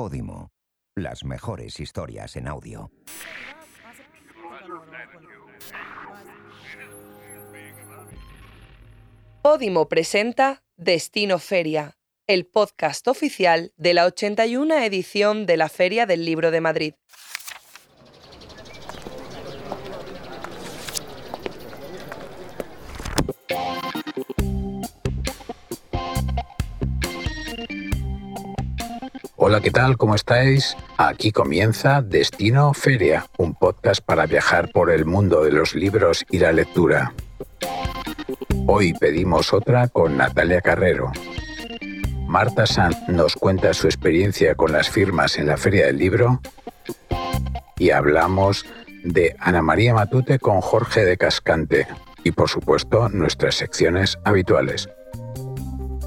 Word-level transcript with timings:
Podimo. 0.00 0.50
Las 0.96 1.24
mejores 1.24 1.78
historias 1.78 2.34
en 2.36 2.48
audio. 2.48 2.90
Podimo 9.42 9.90
presenta 9.90 10.64
Destino 10.78 11.38
Feria, 11.38 11.98
el 12.26 12.46
podcast 12.46 13.08
oficial 13.08 13.74
de 13.76 13.92
la 13.92 14.06
81 14.06 14.74
edición 14.78 15.44
de 15.44 15.58
la 15.58 15.68
Feria 15.68 16.06
del 16.06 16.24
Libro 16.24 16.50
de 16.50 16.62
Madrid. 16.62 16.94
Hola, 29.42 29.62
¿qué 29.62 29.70
tal? 29.70 29.96
¿Cómo 29.96 30.14
estáis? 30.14 30.76
Aquí 30.98 31.32
comienza 31.32 32.02
Destino 32.02 32.74
Feria, 32.74 33.24
un 33.38 33.54
podcast 33.54 34.04
para 34.04 34.26
viajar 34.26 34.70
por 34.70 34.90
el 34.90 35.06
mundo 35.06 35.42
de 35.42 35.50
los 35.50 35.74
libros 35.74 36.26
y 36.30 36.40
la 36.40 36.52
lectura. 36.52 37.14
Hoy 38.66 38.92
pedimos 38.92 39.54
otra 39.54 39.88
con 39.88 40.18
Natalia 40.18 40.60
Carrero. 40.60 41.10
Marta 42.26 42.66
Sanz 42.66 42.98
nos 43.08 43.34
cuenta 43.34 43.72
su 43.72 43.86
experiencia 43.86 44.54
con 44.56 44.72
las 44.72 44.90
firmas 44.90 45.38
en 45.38 45.46
la 45.46 45.56
Feria 45.56 45.86
del 45.86 45.96
Libro 45.96 46.42
y 47.78 47.92
hablamos 47.92 48.66
de 49.04 49.36
Ana 49.38 49.62
María 49.62 49.94
Matute 49.94 50.38
con 50.38 50.60
Jorge 50.60 51.06
de 51.06 51.16
Cascante 51.16 51.86
y 52.24 52.32
por 52.32 52.50
supuesto 52.50 53.08
nuestras 53.08 53.54
secciones 53.54 54.18
habituales. 54.22 54.90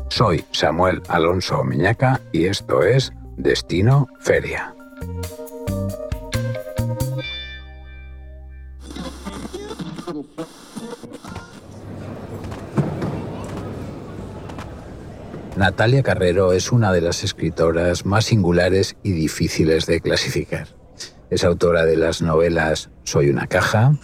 Soy 0.10 0.46
Samuel 0.52 1.02
Alonso 1.08 1.64
Miñaca 1.64 2.22
y 2.32 2.46
esto 2.46 2.84
es 2.84 3.12
Destino 3.38 4.08
Feria. 4.20 4.74
Natalia 15.56 16.04
Carrero 16.04 16.54
es 16.54 16.72
una 16.72 16.92
de 16.92 17.02
las 17.02 17.24
escritoras 17.24 18.06
más 18.06 18.26
singulares 18.26 18.96
y 19.04 19.12
difíciles 19.12 19.86
de 19.86 20.02
clasificar. 20.02 20.68
Es 21.30 21.44
autora 21.44 21.86
de 21.86 21.98
las 21.98 22.22
novelas 22.22 22.90
Soy 23.04 23.30
una 23.30 23.48
caja, 23.48 23.96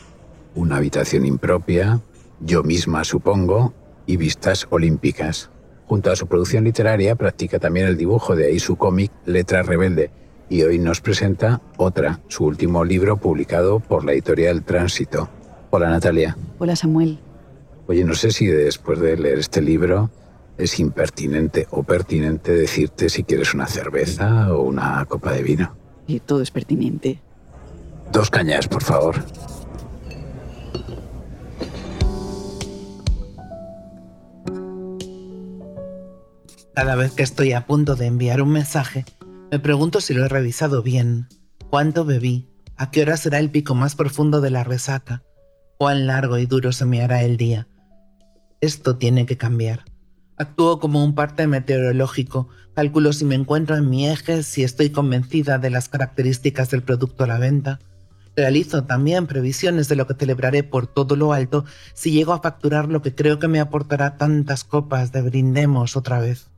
Una 0.56 0.78
habitación 0.78 1.26
impropia, 1.26 2.02
Yo 2.40 2.64
misma 2.64 3.04
supongo 3.04 3.74
y 4.06 4.18
Vistas 4.18 4.68
olímpicas. 4.70 5.50
Junto 5.90 6.12
a 6.12 6.16
su 6.16 6.28
producción 6.28 6.66
literaria 6.66 7.16
practica 7.16 7.58
también 7.58 7.88
el 7.88 7.98
dibujo, 7.98 8.36
de 8.36 8.46
ahí 8.46 8.60
su 8.60 8.76
cómic 8.76 9.12
Letra 9.26 9.64
Rebelde, 9.64 10.12
y 10.48 10.62
hoy 10.62 10.78
nos 10.78 11.02
presenta 11.02 11.62
otra, 11.78 12.20
su 12.28 12.46
último 12.46 12.86
libro 12.86 13.18
publicado 13.18 13.80
por 13.80 14.06
la 14.06 14.14
editorial 14.14 14.64
Tránsito. 14.64 15.30
Hola 15.72 15.90
Natalia. 15.90 16.38
Hola 16.60 16.76
Samuel. 16.76 17.18
Oye, 17.88 18.04
no 18.04 18.14
sé 18.14 18.30
si 18.30 18.46
después 18.46 19.00
de 19.00 19.18
leer 19.18 19.40
este 19.40 19.64
libro 19.64 20.12
es 20.60 20.80
impertinente 20.80 21.66
o 21.72 21.82
pertinente 21.82 22.52
decirte 22.52 23.10
si 23.10 23.24
quieres 23.24 23.56
una 23.56 23.66
cerveza 23.66 24.54
o 24.54 24.62
una 24.62 25.04
copa 25.06 25.32
de 25.34 25.42
vino. 25.42 25.76
Y 26.06 26.20
todo 26.20 26.44
es 26.44 26.52
pertinente. 26.52 27.20
Dos 28.12 28.30
cañas, 28.30 28.68
por 28.68 28.84
favor. 28.84 29.16
Cada 36.80 36.96
vez 36.96 37.12
que 37.12 37.24
estoy 37.24 37.52
a 37.52 37.68
punto 37.68 37.98
de 37.98 38.06
enviar 38.06 38.42
un 38.42 38.52
mensaje, 38.52 39.04
me 39.52 39.60
pregunto 39.60 40.00
si 40.00 40.14
lo 40.14 40.24
he 40.24 40.30
revisado 40.30 40.82
bien, 40.82 41.28
cuánto 41.70 42.06
bebí, 42.06 42.48
a 42.78 42.90
qué 42.90 43.02
hora 43.02 43.18
será 43.18 43.40
el 43.40 43.50
pico 43.50 43.76
más 43.76 43.96
profundo 43.96 44.40
de 44.40 44.50
la 44.50 44.64
resaca, 44.64 45.22
cuán 45.78 46.08
largo 46.08 46.38
y 46.38 46.46
duro 46.46 46.72
se 46.72 46.86
me 46.86 47.02
hará 47.02 47.22
el 47.24 47.36
día. 47.36 47.68
Esto 48.62 48.96
tiene 48.96 49.26
que 49.26 49.36
cambiar. 49.36 49.84
Actúo 50.38 50.80
como 50.80 51.04
un 51.04 51.16
parte 51.16 51.48
meteorológico, 51.48 52.48
calculo 52.74 53.12
si 53.12 53.26
me 53.26 53.36
encuentro 53.36 53.76
en 53.76 53.90
mi 53.90 54.08
eje, 54.08 54.42
si 54.42 54.64
estoy 54.64 54.90
convencida 54.90 55.58
de 55.58 55.72
las 55.72 55.90
características 55.90 56.72
del 56.72 56.84
producto 56.84 57.26
a 57.26 57.28
la 57.28 57.40
venta. 57.40 57.80
Realizo 58.38 58.86
también 58.86 59.28
previsiones 59.28 59.90
de 59.90 59.98
lo 59.98 60.08
que 60.08 60.14
celebraré 60.14 60.64
por 60.64 60.88
todo 60.88 61.18
lo 61.18 61.34
alto 61.34 61.66
si 61.94 62.12
llego 62.12 62.32
a 62.32 62.42
facturar 62.42 62.88
lo 62.88 63.02
que 63.02 63.14
creo 63.14 63.38
que 63.38 63.50
me 63.50 63.60
aportará 63.60 64.16
tantas 64.16 64.64
copas 64.64 65.12
de 65.12 65.24
brindemos 65.24 65.98
otra 65.98 66.22
vez 66.22 66.49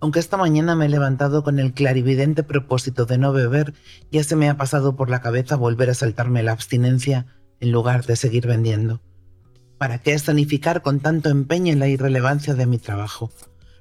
aunque 0.00 0.20
esta 0.20 0.36
mañana 0.36 0.74
me 0.74 0.86
he 0.86 0.88
levantado 0.88 1.42
con 1.42 1.58
el 1.58 1.72
clarividente 1.72 2.42
propósito 2.42 3.06
de 3.06 3.18
no 3.18 3.32
beber, 3.32 3.74
ya 4.10 4.24
se 4.24 4.36
me 4.36 4.48
ha 4.48 4.56
pasado 4.56 4.96
por 4.96 5.10
la 5.10 5.20
cabeza 5.20 5.56
volver 5.56 5.90
a 5.90 5.94
saltarme 5.94 6.42
la 6.42 6.52
abstinencia 6.52 7.26
en 7.60 7.72
lugar 7.72 8.04
de 8.04 8.16
seguir 8.16 8.46
vendiendo. 8.46 9.00
¿Para 9.78 9.98
qué 9.98 10.12
escenificar 10.12 10.82
con 10.82 11.00
tanto 11.00 11.30
empeño 11.30 11.74
la 11.76 11.88
irrelevancia 11.88 12.54
de 12.54 12.66
mi 12.66 12.78
trabajo? 12.78 13.30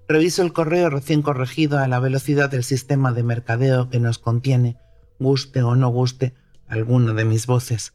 Reviso 0.07 0.41
el 0.41 0.53
correo 0.53 0.89
recién 0.89 1.21
corregido 1.21 1.79
a 1.79 1.87
la 1.87 1.99
velocidad 1.99 2.49
del 2.49 2.63
sistema 2.63 3.11
de 3.11 3.23
mercadeo 3.23 3.89
que 3.89 3.99
nos 3.99 4.19
contiene, 4.19 4.77
guste 5.19 5.61
o 5.63 5.75
no 5.75 5.89
guste 5.89 6.33
alguno 6.67 7.13
de 7.13 7.25
mis 7.25 7.47
voces. 7.47 7.93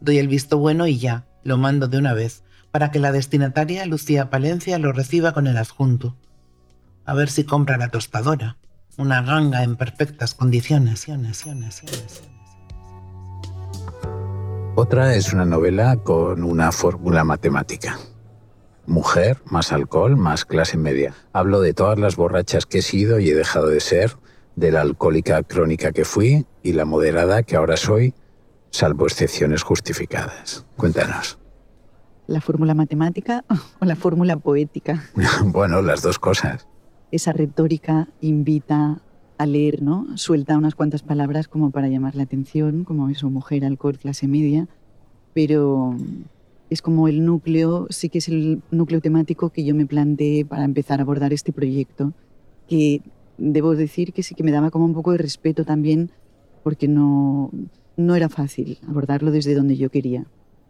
Doy 0.00 0.18
el 0.18 0.28
visto 0.28 0.58
bueno 0.58 0.86
y 0.86 0.98
ya, 0.98 1.26
lo 1.44 1.58
mando 1.58 1.88
de 1.88 1.98
una 1.98 2.12
vez, 2.12 2.44
para 2.70 2.90
que 2.90 2.98
la 2.98 3.12
destinataria 3.12 3.86
Lucía 3.86 4.30
Palencia 4.30 4.78
lo 4.78 4.92
reciba 4.92 5.32
con 5.32 5.46
el 5.46 5.56
adjunto 5.56 6.16
a 7.04 7.14
ver 7.14 7.30
si 7.30 7.44
compra 7.44 7.76
la 7.76 7.88
tostadora. 7.88 8.56
Una 8.98 9.22
ganga 9.22 9.62
en 9.62 9.76
perfectas 9.76 10.34
condiciones. 10.34 11.06
Otra 14.74 15.14
es 15.14 15.32
una 15.32 15.44
novela 15.44 15.96
con 15.96 16.44
una 16.44 16.72
fórmula 16.72 17.24
matemática. 17.24 17.98
Mujer, 18.86 19.38
más 19.46 19.72
alcohol, 19.72 20.16
más 20.16 20.44
clase 20.44 20.76
media. 20.76 21.14
Hablo 21.32 21.60
de 21.60 21.72
todas 21.72 21.98
las 21.98 22.16
borrachas 22.16 22.66
que 22.66 22.78
he 22.78 22.82
sido 22.82 23.18
y 23.18 23.30
he 23.30 23.34
dejado 23.34 23.68
de 23.68 23.80
ser, 23.80 24.16
de 24.56 24.70
la 24.70 24.82
alcohólica 24.82 25.42
crónica 25.42 25.92
que 25.92 26.04
fui 26.04 26.46
y 26.62 26.72
la 26.72 26.84
moderada 26.84 27.42
que 27.42 27.56
ahora 27.56 27.76
soy, 27.76 28.14
salvo 28.70 29.06
excepciones 29.06 29.62
justificadas. 29.62 30.66
Cuéntanos. 30.76 31.38
¿La 32.26 32.40
fórmula 32.40 32.74
matemática 32.74 33.44
o 33.80 33.84
la 33.84 33.96
fórmula 33.96 34.36
poética? 34.36 35.04
bueno, 35.44 35.80
las 35.80 36.02
dos 36.02 36.18
cosas 36.18 36.66
esa 37.12 37.32
retórica 37.32 38.08
invita 38.20 39.00
a 39.38 39.46
leer, 39.46 39.82
¿no? 39.82 40.06
Suelta 40.16 40.58
unas 40.58 40.74
cuantas 40.74 41.02
palabras 41.02 41.46
como 41.46 41.70
para 41.70 41.88
llamar 41.88 42.16
la 42.16 42.24
atención, 42.24 42.84
como 42.84 43.08
eso, 43.08 43.30
mujer, 43.30 43.64
alcohol, 43.64 43.98
clase 43.98 44.26
media, 44.26 44.66
pero 45.34 45.94
es 46.70 46.80
como 46.80 47.06
el 47.06 47.24
núcleo, 47.24 47.86
sí 47.90 48.08
que 48.08 48.18
es 48.18 48.28
el 48.28 48.62
núcleo 48.70 49.00
temático 49.00 49.50
que 49.50 49.62
yo 49.62 49.74
me 49.74 49.86
planteé 49.86 50.46
para 50.46 50.64
empezar 50.64 51.00
a 51.00 51.02
abordar 51.02 51.32
este 51.34 51.52
proyecto, 51.52 52.14
que 52.66 53.02
debo 53.36 53.76
decir 53.76 54.14
que 54.14 54.22
sí 54.22 54.34
que 54.34 54.42
me 54.42 54.52
daba 54.52 54.70
como 54.70 54.86
un 54.86 54.94
poco 54.94 55.12
de 55.12 55.18
respeto 55.18 55.64
también, 55.64 56.10
porque 56.62 56.88
no, 56.88 57.50
no 57.96 58.14
era 58.14 58.30
fácil 58.30 58.78
abordarlo 58.88 59.30
desde 59.30 59.54
donde 59.54 59.76
yo 59.76 59.90
quería. 59.90 60.24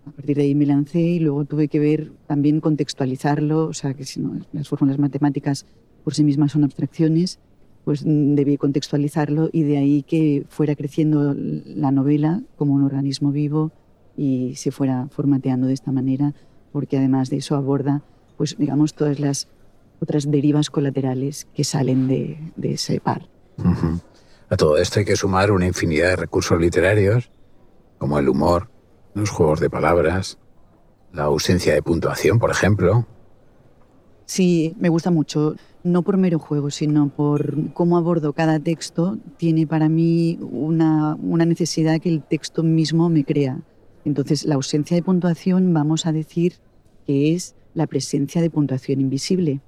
A 0.06 0.10
partir 0.10 0.36
de 0.36 0.42
ahí 0.42 0.54
me 0.56 0.66
lancé 0.66 1.00
y 1.00 1.20
luego 1.20 1.44
tuve 1.44 1.68
que 1.68 1.78
ver 1.78 2.10
también 2.26 2.60
contextualizarlo, 2.60 3.66
o 3.66 3.72
sea, 3.72 3.94
que 3.94 4.04
si 4.04 4.20
no, 4.20 4.40
las 4.52 4.68
fórmulas 4.68 4.98
matemáticas 4.98 5.66
por 6.04 6.14
sí 6.14 6.24
mismas 6.24 6.52
son 6.52 6.64
abstracciones, 6.64 7.38
pues 7.84 8.02
debí 8.04 8.56
contextualizarlo 8.56 9.50
y 9.52 9.62
de 9.62 9.78
ahí 9.78 10.02
que 10.02 10.44
fuera 10.48 10.76
creciendo 10.76 11.34
la 11.34 11.90
novela 11.90 12.42
como 12.56 12.74
un 12.74 12.84
organismo 12.84 13.32
vivo 13.32 13.72
y 14.16 14.54
se 14.56 14.70
fuera 14.70 15.08
formateando 15.10 15.66
de 15.66 15.74
esta 15.74 15.90
manera, 15.90 16.34
porque 16.70 16.98
además 16.98 17.30
de 17.30 17.38
eso 17.38 17.56
aborda, 17.56 18.02
pues 18.36 18.56
digamos, 18.56 18.94
todas 18.94 19.18
las 19.18 19.48
otras 20.00 20.30
derivas 20.30 20.70
colaterales 20.70 21.46
que 21.54 21.64
salen 21.64 22.08
de, 22.08 22.38
ese 22.62 23.00
par. 23.00 23.28
A 24.48 24.56
todo 24.56 24.76
esto 24.76 24.98
hay 24.98 25.04
que 25.04 25.16
sumar 25.16 25.50
una 25.50 25.66
infinidad 25.66 26.08
de 26.08 26.16
recursos 26.16 26.60
literarios, 26.60 27.30
como 27.98 28.18
el 28.18 28.28
humor, 28.28 28.68
los 29.14 29.30
juegos 29.30 29.60
de 29.60 29.70
palabras, 29.70 30.38
la 31.12 31.24
ausencia 31.24 31.74
de 31.74 31.82
puntuación, 31.82 32.38
por 32.38 32.50
ejemplo. 32.50 33.06
Sí, 34.24 34.74
me 34.78 34.88
gusta 34.88 35.10
mucho 35.10 35.54
no 35.84 36.02
por 36.02 36.16
mero 36.16 36.38
juego, 36.38 36.70
sino 36.70 37.08
por 37.08 37.72
cómo 37.72 37.96
abordo 37.96 38.32
cada 38.32 38.60
texto, 38.60 39.18
tiene 39.36 39.66
para 39.66 39.88
mí 39.88 40.38
una, 40.40 41.16
necesidad 41.46 42.00
que 42.00 42.08
el 42.08 42.22
texto 42.22 42.62
mismo 42.62 43.08
me 43.08 43.24
crea. 43.24 43.60
Entonces, 44.04 44.44
la 44.44 44.56
ausencia 44.56 44.96
de 44.96 45.02
puntuación, 45.02 45.72
vamos 45.72 46.06
a 46.06 46.12
decir 46.12 46.54
que 47.06 47.34
es 47.34 47.54
la 47.74 47.86
presencia 47.86 48.40
de 48.40 48.50
puntuación 48.50 49.00
invisible. 49.00 49.60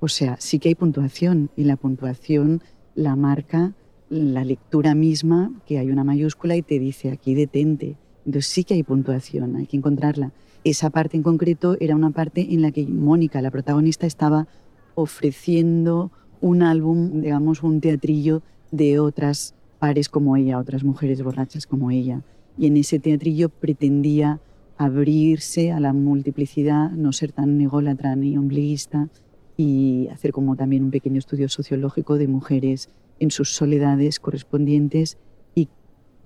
O 0.00 0.08
sea, 0.08 0.36
sí 0.38 0.58
que 0.58 0.68
hay 0.68 0.74
puntuación 0.74 1.50
y 1.56 1.64
la 1.64 1.76
puntuación 1.76 2.62
la 2.94 3.16
marca 3.16 3.74
la 4.14 4.44
lectura 4.44 4.94
misma, 4.94 5.50
que 5.66 5.78
hay 5.78 5.90
una 5.90 6.04
mayúscula 6.04 6.56
y 6.56 6.62
te 6.62 6.78
dice 6.78 7.10
aquí 7.10 7.34
detente. 7.34 7.96
Entonces 8.24 8.46
sí 8.46 8.64
que 8.64 8.74
hay 8.74 8.82
puntuación, 8.82 9.56
hay 9.56 9.66
que 9.66 9.76
encontrarla. 9.76 10.32
Esa 10.62 10.90
parte 10.90 11.16
en 11.16 11.22
concreto 11.22 11.76
era 11.80 11.94
una 11.94 12.10
parte 12.10 12.54
en 12.54 12.62
la 12.62 12.70
que 12.70 12.86
Mónica, 12.86 13.42
la 13.42 13.50
protagonista, 13.50 14.06
estaba 14.06 14.46
ofreciendo 14.94 16.10
un 16.40 16.62
álbum, 16.62 17.20
digamos, 17.20 17.62
un 17.62 17.80
teatrillo 17.80 18.42
de 18.70 18.98
otras 18.98 19.54
pares 19.78 20.08
como 20.08 20.36
ella, 20.36 20.58
otras 20.58 20.84
mujeres 20.84 21.22
borrachas 21.22 21.66
como 21.66 21.90
ella. 21.90 22.22
Y 22.58 22.66
en 22.66 22.76
ese 22.76 22.98
teatrillo 22.98 23.48
pretendía 23.48 24.40
abrirse 24.76 25.72
a 25.72 25.80
la 25.80 25.92
multiplicidad, 25.92 26.90
no 26.90 27.12
ser 27.12 27.32
tan 27.32 27.60
ególatra 27.60 28.16
ni 28.16 28.36
ombliguista 28.36 29.08
y 29.56 30.08
hacer 30.08 30.32
como 30.32 30.56
también 30.56 30.84
un 30.84 30.90
pequeño 30.90 31.18
estudio 31.18 31.48
sociológico 31.48 32.18
de 32.18 32.28
mujeres 32.28 32.88
en 33.20 33.30
sus 33.30 33.54
soledades 33.54 34.18
correspondientes 34.18 35.16
y 35.54 35.68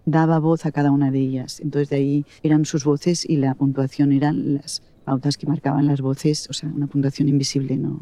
daba 0.06 0.38
voz 0.38 0.64
a 0.64 0.72
cada 0.72 0.90
una 0.90 1.10
de 1.10 1.20
ellas. 1.20 1.60
Entonces 1.60 1.90
de 1.90 1.96
ahí 1.96 2.26
eran 2.42 2.64
sus 2.64 2.84
voces 2.84 3.28
y 3.28 3.36
la 3.36 3.54
puntuación 3.54 4.12
eran 4.12 4.54
las 4.54 4.82
pautas 5.04 5.36
que 5.36 5.46
marcaban 5.46 5.86
las 5.86 6.00
voces, 6.00 6.48
o 6.50 6.52
sea, 6.52 6.70
una 6.70 6.86
puntuación 6.86 7.28
invisible, 7.28 7.76
no, 7.76 8.00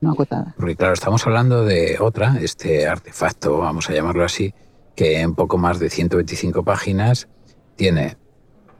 no 0.00 0.12
acotada. 0.12 0.54
Porque 0.56 0.76
claro, 0.76 0.94
estamos 0.94 1.26
hablando 1.26 1.64
de 1.64 1.98
otra, 2.00 2.38
este 2.40 2.86
artefacto, 2.86 3.58
vamos 3.58 3.88
a 3.90 3.92
llamarlo 3.92 4.24
así, 4.24 4.54
que 4.94 5.20
en 5.20 5.34
poco 5.34 5.58
más 5.58 5.78
de 5.78 5.90
125 5.90 6.64
páginas 6.64 7.28
tiene 7.76 8.16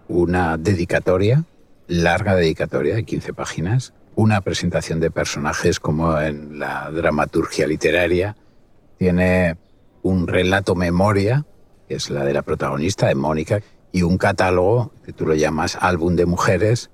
una 0.09 0.57
dedicatoria, 0.57 1.45
larga 1.87 2.35
dedicatoria 2.35 2.95
de 2.95 3.05
15 3.05 3.35
páginas, 3.35 3.95
una 4.15 4.41
presentación 4.41 5.01
de 5.01 5.11
personajes 5.11 5.79
como 5.79 6.21
en 6.21 6.59
la 6.59 6.91
dramaturgia 6.91 7.67
literaria, 7.67 8.37
tiene 8.97 9.57
un 10.03 10.27
relato 10.27 10.75
memoria, 10.75 11.45
que 11.87 11.95
es 11.95 12.11
la 12.11 12.25
de 12.25 12.33
la 12.33 12.43
protagonista, 12.43 13.07
de 13.07 13.15
Mónica, 13.15 13.61
y 13.93 14.03
un 14.03 14.19
catálogo, 14.19 14.93
que 15.05 15.13
tú 15.13 15.27
lo 15.27 15.35
llamas 15.35 15.79
álbum 15.81 16.17
de 16.17 16.27
mujeres, 16.27 16.91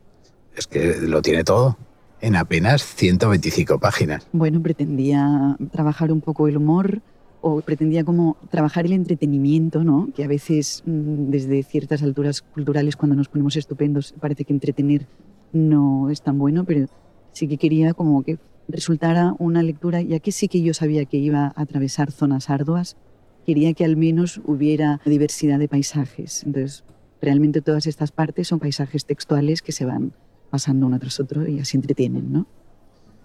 es 0.55 0.67
que 0.67 0.99
lo 1.01 1.23
tiene 1.23 1.45
todo 1.45 1.77
en 2.25 2.37
apenas 2.37 2.83
125 2.83 3.79
páginas. 3.79 4.27
Bueno, 4.33 4.63
pretendía 4.63 5.59
trabajar 5.71 6.11
un 6.11 6.23
poco 6.23 6.49
el 6.49 6.57
humor 6.57 7.03
o 7.43 7.61
pretendía 7.61 8.03
como 8.03 8.39
trabajar 8.51 8.87
el 8.87 8.93
entretenimiento, 8.93 9.85
¿no? 9.85 10.09
Que 10.17 10.25
a 10.25 10.27
veces 10.27 10.83
mm, 10.87 11.29
desde 11.29 11.63
ciertas 11.63 12.03
alturas 12.03 12.41
culturales 12.41 12.97
cuando 12.97 13.15
nos 13.15 13.29
ponemos 13.29 13.57
estupendos 13.57 14.15
parece 14.19 14.47
que 14.47 14.55
entretener 14.55 15.07
no 15.53 16.09
es 16.09 16.23
tan 16.23 16.39
bueno, 16.39 16.65
pero 16.65 16.87
sí 17.33 17.47
que 17.47 17.59
quería 17.59 17.93
como 17.93 18.23
que 18.23 18.39
resultara 18.69 19.35
una 19.39 19.63
lectura, 19.63 20.01
ya 20.01 20.19
que 20.19 20.33
sí 20.33 20.49
que 20.49 20.63
yo 20.63 20.73
sabía 20.73 21.05
que 21.05 21.19
iba 21.19 21.53
a 21.55 21.61
atravesar 21.61 22.11
zonas 22.11 22.49
arduas, 22.49 22.97
quería 23.45 23.75
que 23.75 23.85
al 23.85 23.99
menos 23.99 24.41
hubiera 24.47 25.03
diversidad 25.05 25.59
de 25.59 25.69
paisajes. 25.69 26.43
Entonces, 26.45 26.85
realmente 27.21 27.61
todas 27.61 27.87
estas 27.87 28.13
partes 28.13 28.49
son 28.49 28.61
paisajes 28.61 29.05
textuales 29.05 29.61
que 29.61 29.73
se 29.73 29.85
van 29.85 30.15
pasando 30.55 30.87
uno 30.87 31.01
tras 31.01 31.19
otro 31.19 31.45
y 31.49 31.59
así 31.59 31.77
entretienen, 31.77 32.33
¿no? 32.33 32.47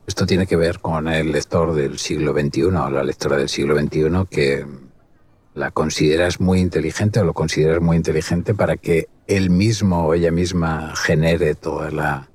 Esto 0.08 0.26
tiene 0.26 0.48
que 0.48 0.56
ver 0.56 0.80
con 0.80 1.08
el 1.08 1.32
lector 1.32 1.76
del 1.76 2.00
siglo 2.00 2.34
XXI 2.34 2.64
o 2.64 2.90
la 2.90 3.04
lectora 3.04 3.38
del 3.38 3.48
siglo 3.48 3.80
XXI 3.80 4.26
que 4.28 4.66
la 5.54 5.70
consideras 5.70 6.42
muy 6.42 6.60
inteligente 6.60 7.20
o 7.20 7.26
lo 7.26 7.34
consideras 7.34 7.84
muy 7.84 7.98
inteligente 7.98 8.56
para 8.56 8.78
que 8.78 9.10
él 9.28 9.52
mismo 9.52 10.08
o 10.08 10.16
ella 10.16 10.32
misma 10.32 10.96
genere 10.96 11.54
toda 11.54 11.92
la, 11.92 12.32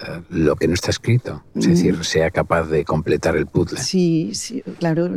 eh, 0.00 0.22
lo 0.30 0.56
que 0.56 0.66
no 0.66 0.74
está 0.74 0.90
escrito, 0.90 1.44
es 1.54 1.68
decir, 1.68 2.04
sea 2.04 2.32
capaz 2.32 2.64
de 2.64 2.84
completar 2.84 3.36
el 3.36 3.46
puzzle. 3.46 3.78
Sí, 3.78 4.32
sí 4.34 4.60
claro, 4.80 5.08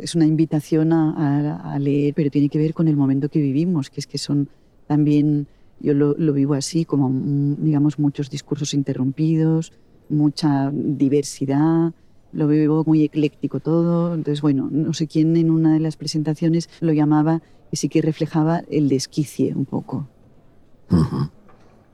es 0.00 0.14
una 0.14 0.26
invitación 0.26 0.92
a, 0.92 1.76
leer, 1.80 2.14
pero 2.14 2.30
tiene 2.30 2.48
que 2.48 2.58
ver 2.58 2.72
con 2.72 2.86
el 2.86 2.96
momento 2.96 3.28
que 3.28 3.40
vivimos, 3.40 3.90
que 3.90 3.98
es 3.98 4.06
que 4.06 4.18
son 4.18 4.48
también, 4.86 5.48
yo 5.80 5.94
lo, 5.94 6.14
vivo 6.32 6.54
así, 6.54 6.84
como, 6.84 7.08
mm, 7.08 7.64
digamos, 7.64 7.98
muchos 7.98 8.30
discursos 8.30 8.74
interrumpidos, 8.74 9.72
mucha 10.08 10.70
diversidad, 10.72 11.92
lo 12.32 12.48
vivo 12.48 12.84
muy 12.86 13.04
ecléctico 13.04 13.60
todo, 13.60 14.14
entonces, 14.14 14.42
bueno, 14.42 14.68
no 14.70 14.92
sé 14.92 15.06
quién 15.06 15.36
en 15.36 15.50
una 15.50 15.74
de 15.74 15.80
las 15.80 15.96
presentaciones 15.96 16.68
lo 16.80 16.92
llamaba 16.92 17.42
y 17.70 17.76
sí 17.76 17.88
que 17.88 18.02
reflejaba 18.02 18.62
el 18.70 18.88
desquicie 18.88 19.54
un 19.54 19.64
poco. 19.64 20.08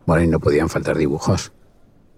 Bueno, 0.06 0.24
y 0.24 0.28
no 0.28 0.40
podían 0.40 0.68
faltar 0.68 0.98
dibujos. 0.98 1.52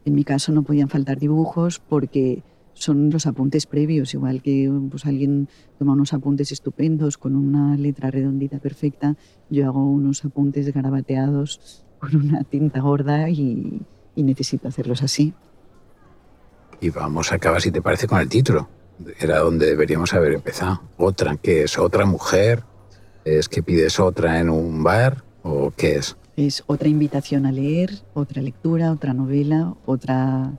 En 0.05 0.15
mi 0.15 0.25
caso 0.25 0.53
no 0.53 0.63
podían 0.63 0.89
faltar 0.89 1.19
dibujos 1.19 1.79
porque 1.79 2.43
son 2.75 3.11
los 3.11 3.27
apuntes 3.27 3.67
previos, 3.67 4.13
igual 4.15 4.43
que 4.43 4.71
pues, 4.91 5.07
alguien 5.07 5.49
toma 5.79 5.93
unos 5.93 6.13
apuntes 6.13 6.53
estupendos 6.53 7.17
con 7.17 7.37
una 7.37 7.77
letra 7.77 8.11
redondita 8.11 8.59
perfecta, 8.59 9.17
yo 9.49 9.67
hago 9.67 9.85
unos 9.85 10.25
apuntes 10.25 10.73
garabateados 10.73 11.85
con 11.99 12.17
una 12.17 12.45
tinta 12.45 12.81
gorda 12.81 13.31
y, 13.31 13.81
necesito 14.17 14.69
hacerlos 14.69 15.03
así. 15.03 15.33
Y 16.81 16.91
vamos 16.91 17.33
a 17.33 17.37
acabar, 17.37 17.61
si 17.61 17.71
te 17.71 17.81
parece, 17.81 18.07
con 18.07 18.21
el 18.21 18.29
título. 18.29 18.69
Era 19.19 19.39
donde 19.39 19.67
deberíamos 19.67 20.13
haber 20.15 20.35
empezado. 20.35 20.83
Otra, 20.99 21.37
¿qué 21.37 21.65
es? 21.65 21.79
¿Otra 21.79 22.05
mujer? 22.05 22.63
¿Es 23.25 23.49
que 23.49 23.63
pides 23.63 23.99
otra 23.99 24.39
en 24.39 24.51
un 24.51 24.85
bar? 24.85 25.25
¿O 25.43 25.73
qué 25.77 25.97
es? 25.97 26.17
Es 26.37 26.63
otra 26.67 26.89
invitación 26.89 27.47
a 27.47 27.53
leer, 27.53 27.91
otra 28.13 28.43
lectura, 28.43 28.93
otra 28.93 29.15
novela, 29.15 29.75
otra, 29.87 30.53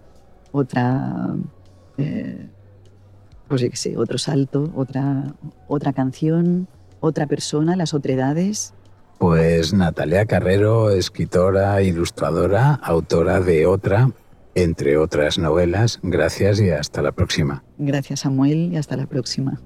otra, 0.51 1.35
eh, 1.97 2.47
pues 3.47 3.61
qué 3.61 3.75
sé, 3.75 3.97
otro 3.97 4.17
salto, 4.17 4.71
otra, 4.75 5.35
otra 5.67 5.93
canción, 5.93 6.67
otra 6.99 7.27
persona, 7.27 7.75
las 7.75 7.93
otredades. 7.93 8.73
Pues 9.19 9.73
Natalia 9.73 10.25
Carrero, 10.25 10.89
escritora, 10.89 11.81
ilustradora, 11.81 12.73
autora 12.73 13.39
de 13.39 13.65
otra, 13.65 14.11
entre 14.55 14.97
otras 14.97 15.37
novelas. 15.37 15.99
Gracias 16.03 16.59
y 16.59 16.69
hasta 16.69 17.01
la 17.01 17.11
próxima. 17.11 17.63
Gracias 17.77 18.21
Samuel 18.21 18.73
y 18.73 18.77
hasta 18.77 18.97
la 18.97 19.05
próxima. 19.05 19.61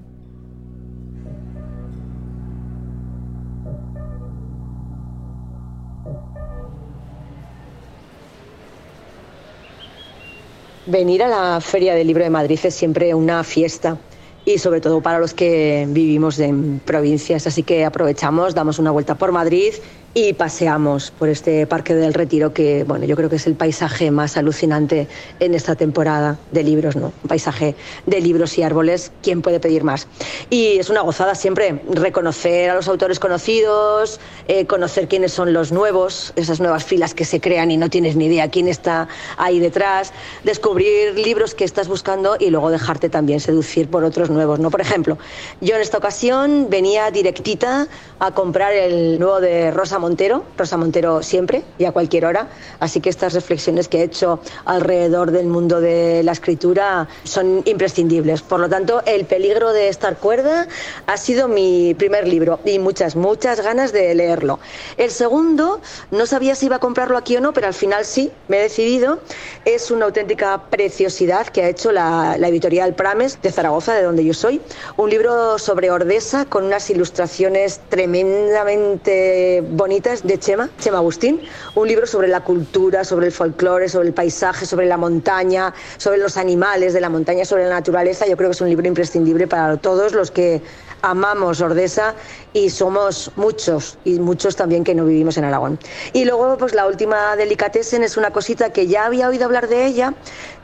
Venir 10.90 11.22
a 11.22 11.28
la 11.28 11.62
Feria 11.62 11.94
del 11.94 12.08
Libro 12.08 12.24
de 12.24 12.32
Madrid 12.32 12.60
es 12.64 12.74
siempre 12.74 13.14
una 13.14 13.44
fiesta 13.44 14.00
y 14.44 14.58
sobre 14.58 14.82
todo 14.82 15.02
para 15.02 15.20
los 15.20 15.36
que 15.36 15.86
vivimos 15.88 16.40
en 16.40 16.82
provincias. 16.84 17.46
Así 17.46 17.62
que 17.62 17.86
aprovechamos, 17.86 18.56
damos 18.56 18.80
una 18.80 18.90
vuelta 18.90 19.14
por 19.14 19.32
Madrid 19.32 19.72
y 20.22 20.34
paseamos 20.34 21.12
por 21.12 21.30
este 21.30 21.66
Parque 21.66 21.96
del 21.96 22.14
Retiro 22.14 22.54
que, 22.54 22.84
bueno, 22.84 23.06
yo 23.06 23.16
creo 23.16 23.30
que 23.30 23.38
es 23.38 23.48
el 23.48 23.56
paisaje 23.56 24.12
más 24.12 24.36
alucinante 24.36 25.08
en 25.40 25.56
esta 25.56 25.76
temporada 25.76 26.38
de 26.52 26.62
libros, 26.62 26.98
¿no? 26.98 27.14
Un 27.24 27.30
paisaje 27.30 27.74
de 28.06 28.20
libros 28.20 28.58
y 28.58 28.64
árboles, 28.64 29.14
¿quién 29.24 29.42
puede 29.42 29.62
pedir 29.62 29.86
más? 29.86 30.08
Y 30.50 30.78
es 30.78 30.90
una 30.90 31.02
gozada 31.02 31.36
siempre 31.36 31.82
reconocer 31.90 32.70
a 32.70 32.76
los 32.76 32.90
autores 32.90 33.18
conocidos, 33.18 34.20
eh, 34.50 34.66
conocer 34.66 35.08
quiénes 35.08 35.32
son 35.32 35.54
los 35.54 35.72
nuevos, 35.72 36.34
esas 36.36 36.60
nuevas 36.60 36.84
filas 36.84 37.14
que 37.14 37.24
se 37.24 37.40
crean 37.40 37.72
y 37.72 37.78
no 37.78 37.90
tienes 37.90 38.18
ni 38.18 38.26
idea 38.26 38.50
quién 38.50 38.68
está 38.68 39.08
ahí 39.38 39.60
detrás, 39.60 40.12
descubrir 40.44 41.18
libros 41.18 41.56
que 41.56 41.64
estás 41.64 41.88
buscando 41.88 42.36
y 42.38 42.50
luego 42.50 42.72
dejarte 42.72 43.08
también 43.08 43.40
seducir 43.40 43.88
por 43.88 44.04
otros 44.04 44.30
nuevos, 44.30 44.60
¿no? 44.60 44.70
Por 44.70 44.82
ejemplo, 44.82 45.18
yo 45.62 45.76
en 45.76 45.82
esta 45.82 45.98
ocasión 45.98 46.68
venía 46.70 47.10
directita 47.10 47.88
a 48.20 48.32
comprar 48.32 48.74
el 48.74 49.18
nuevo 49.18 49.40
de 49.40 49.72
Rosa 49.72 49.98
Montero, 49.98 50.09
Rosa 50.58 50.78
Montero 50.78 51.22
siempre 51.22 51.64
y 51.78 51.86
a 51.86 51.92
cualquier 51.92 52.26
hora, 52.26 52.48
así 52.80 53.00
que 53.00 53.10
estas 53.10 53.34
reflexiones 53.34 53.88
que 53.88 54.00
he 54.00 54.04
hecho 54.04 54.40
alrededor 54.66 55.32
del 55.32 55.48
mundo 55.48 55.82
de 55.82 56.24
la 56.24 56.32
escritura 56.32 57.08
son 57.24 57.62
imprescindibles. 57.66 58.42
Por 58.42 58.60
lo 58.60 58.70
tanto, 58.70 59.02
El 59.06 59.26
peligro 59.26 59.72
de 59.74 59.90
estar 59.90 60.18
cuerda 60.18 60.68
ha 61.06 61.18
sido 61.18 61.48
mi 61.48 61.94
primer 61.96 62.28
libro 62.28 62.60
y 62.66 62.80
muchas, 62.80 63.16
muchas 63.16 63.62
ganas 63.62 63.92
de 63.92 64.14
leerlo. 64.16 64.60
El 64.98 65.12
segundo, 65.12 65.82
no 66.12 66.26
sabía 66.26 66.56
si 66.56 66.68
iba 66.68 66.78
a 66.78 66.80
comprarlo 66.80 67.18
aquí 67.18 67.38
o 67.38 67.42
no, 67.42 67.54
pero 67.54 67.68
al 67.68 67.74
final 67.74 68.06
sí, 68.06 68.32
me 68.48 68.58
he 68.60 68.62
decidido. 68.62 69.20
Es 69.66 69.92
una 69.92 70.06
auténtica 70.06 70.64
preciosidad 70.70 71.48
que 71.48 71.64
ha 71.64 71.70
hecho 71.70 71.92
la, 71.92 72.38
la 72.38 72.48
editorial 72.48 72.94
Prames 72.96 73.42
de 73.42 73.52
Zaragoza, 73.52 73.94
de 73.94 74.04
donde 74.04 74.24
yo 74.24 74.34
soy. 74.34 74.62
Un 74.98 75.10
libro 75.10 75.58
sobre 75.60 75.92
Ordesa 75.92 76.46
con 76.46 76.66
unas 76.66 76.90
ilustraciones 76.90 77.80
tremendamente 77.90 79.62
bonitas 79.62 79.89
de 79.90 80.38
Chema, 80.38 80.70
Chema 80.80 81.00
Agustín, 81.00 81.42
un 81.74 81.88
libro 81.88 82.06
sobre 82.06 82.28
la 82.28 82.42
cultura, 82.42 83.04
sobre 83.04 83.26
el 83.26 83.32
folclore, 83.32 83.90
sobre 83.90 84.10
el 84.10 84.14
paisaje, 84.14 84.68
sobre 84.68 84.86
la 84.86 84.98
montaña, 84.98 85.74
sobre 85.98 86.20
los 86.20 86.38
animales 86.38 86.94
de 86.94 87.02
la 87.02 87.10
montaña, 87.10 87.44
sobre 87.44 87.64
la 87.64 87.72
naturaleza. 87.72 88.28
Yo 88.28 88.38
creo 88.38 88.50
que 88.50 88.54
es 88.54 88.62
un 88.62 88.70
libro 88.70 88.88
imprescindible 88.88 89.48
para 89.48 89.78
todos 89.78 90.14
los 90.14 90.30
que 90.30 90.62
amamos 91.02 91.60
Ordesa 91.60 92.14
y 92.54 92.70
somos 92.70 93.32
muchos 93.36 93.98
y 94.06 94.20
muchos 94.20 94.56
también 94.56 94.84
que 94.84 94.94
no 94.94 95.06
vivimos 95.06 95.38
en 95.38 95.46
Aragón. 95.46 95.80
Y 96.14 96.24
luego, 96.26 96.56
pues 96.60 96.76
la 96.76 96.86
última 96.86 97.36
delicatessen 97.36 98.04
es 98.04 98.16
una 98.16 98.30
cosita 98.30 98.72
que 98.72 98.86
ya 98.86 99.06
había 99.06 99.28
oído 99.28 99.46
hablar 99.46 99.70
de 99.70 99.88
ella, 99.88 100.14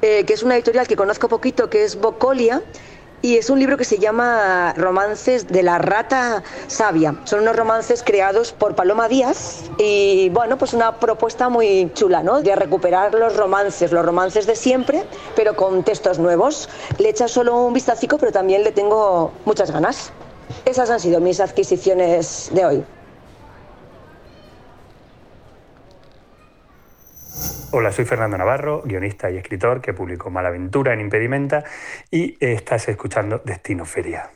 eh, 0.04 0.24
que 0.26 0.34
es 0.34 0.44
una 0.44 0.54
editorial 0.56 0.88
que 0.88 0.96
conozco 0.96 1.28
poquito, 1.30 1.68
que 1.68 1.84
es 1.84 2.00
Bocolia 2.00 2.62
y 3.26 3.38
es 3.38 3.50
un 3.50 3.58
libro 3.58 3.76
que 3.76 3.86
se 3.86 3.98
llama 3.98 4.72
Romances 4.78 5.48
de 5.48 5.64
la 5.64 5.80
rata 5.80 6.44
sabia. 6.68 7.16
Son 7.24 7.40
unos 7.40 7.56
romances 7.56 8.04
creados 8.04 8.52
por 8.52 8.76
Paloma 8.76 9.08
Díaz 9.08 9.64
y 9.80 10.30
bueno, 10.30 10.60
pues 10.60 10.74
una 10.74 11.00
propuesta 11.00 11.50
muy 11.50 11.92
chula, 11.96 12.22
¿no? 12.22 12.44
De 12.44 12.56
recuperar 12.56 13.16
los 13.16 13.36
romances, 13.36 13.92
los 13.92 14.06
romances 14.06 14.46
de 14.46 14.56
siempre, 14.56 15.06
pero 15.36 15.56
con 15.56 15.84
textos 15.84 16.20
nuevos. 16.20 16.70
Le 17.00 17.10
echa 17.10 17.28
solo 17.28 17.66
un 17.66 17.74
vistacico, 17.74 18.20
pero 18.20 18.32
también 18.32 18.64
le 18.64 18.72
tengo 18.72 19.32
muchas 19.46 19.72
ganas. 19.72 20.12
Esas 20.66 20.92
han 20.92 21.00
sido 21.00 21.20
mis 21.20 21.40
adquisiciones 21.40 22.52
de 22.54 22.64
hoy. 22.64 22.86
Hola, 27.72 27.92
soy 27.92 28.06
Fernando 28.06 28.38
Navarro, 28.38 28.84
guionista 28.86 29.30
y 29.30 29.38
escritor 29.38 29.82
que 29.82 29.94
publicó 29.94 30.30
Malaventura 30.30 30.94
en 30.94 31.02
Impedimenta 31.02 31.64
y 32.10 32.38
estás 32.40 32.88
escuchando 32.88 33.42
Destino 33.44 33.86
Feria. 33.86 34.30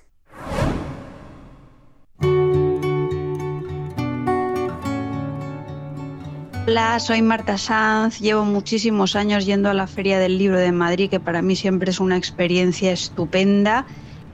Hola, 6.67 6.99
soy 6.99 7.21
Marta 7.21 7.57
Sanz, 7.57 8.19
llevo 8.19 8.45
muchísimos 8.45 9.15
años 9.15 9.45
yendo 9.45 9.69
a 9.69 9.73
la 9.73 9.87
Feria 9.87 10.19
del 10.19 10.37
Libro 10.37 10.59
de 10.59 10.71
Madrid, 10.71 11.09
que 11.09 11.19
para 11.19 11.41
mí 11.41 11.55
siempre 11.55 11.91
es 11.91 11.99
una 11.99 12.17
experiencia 12.17 12.91
estupenda 12.91 13.85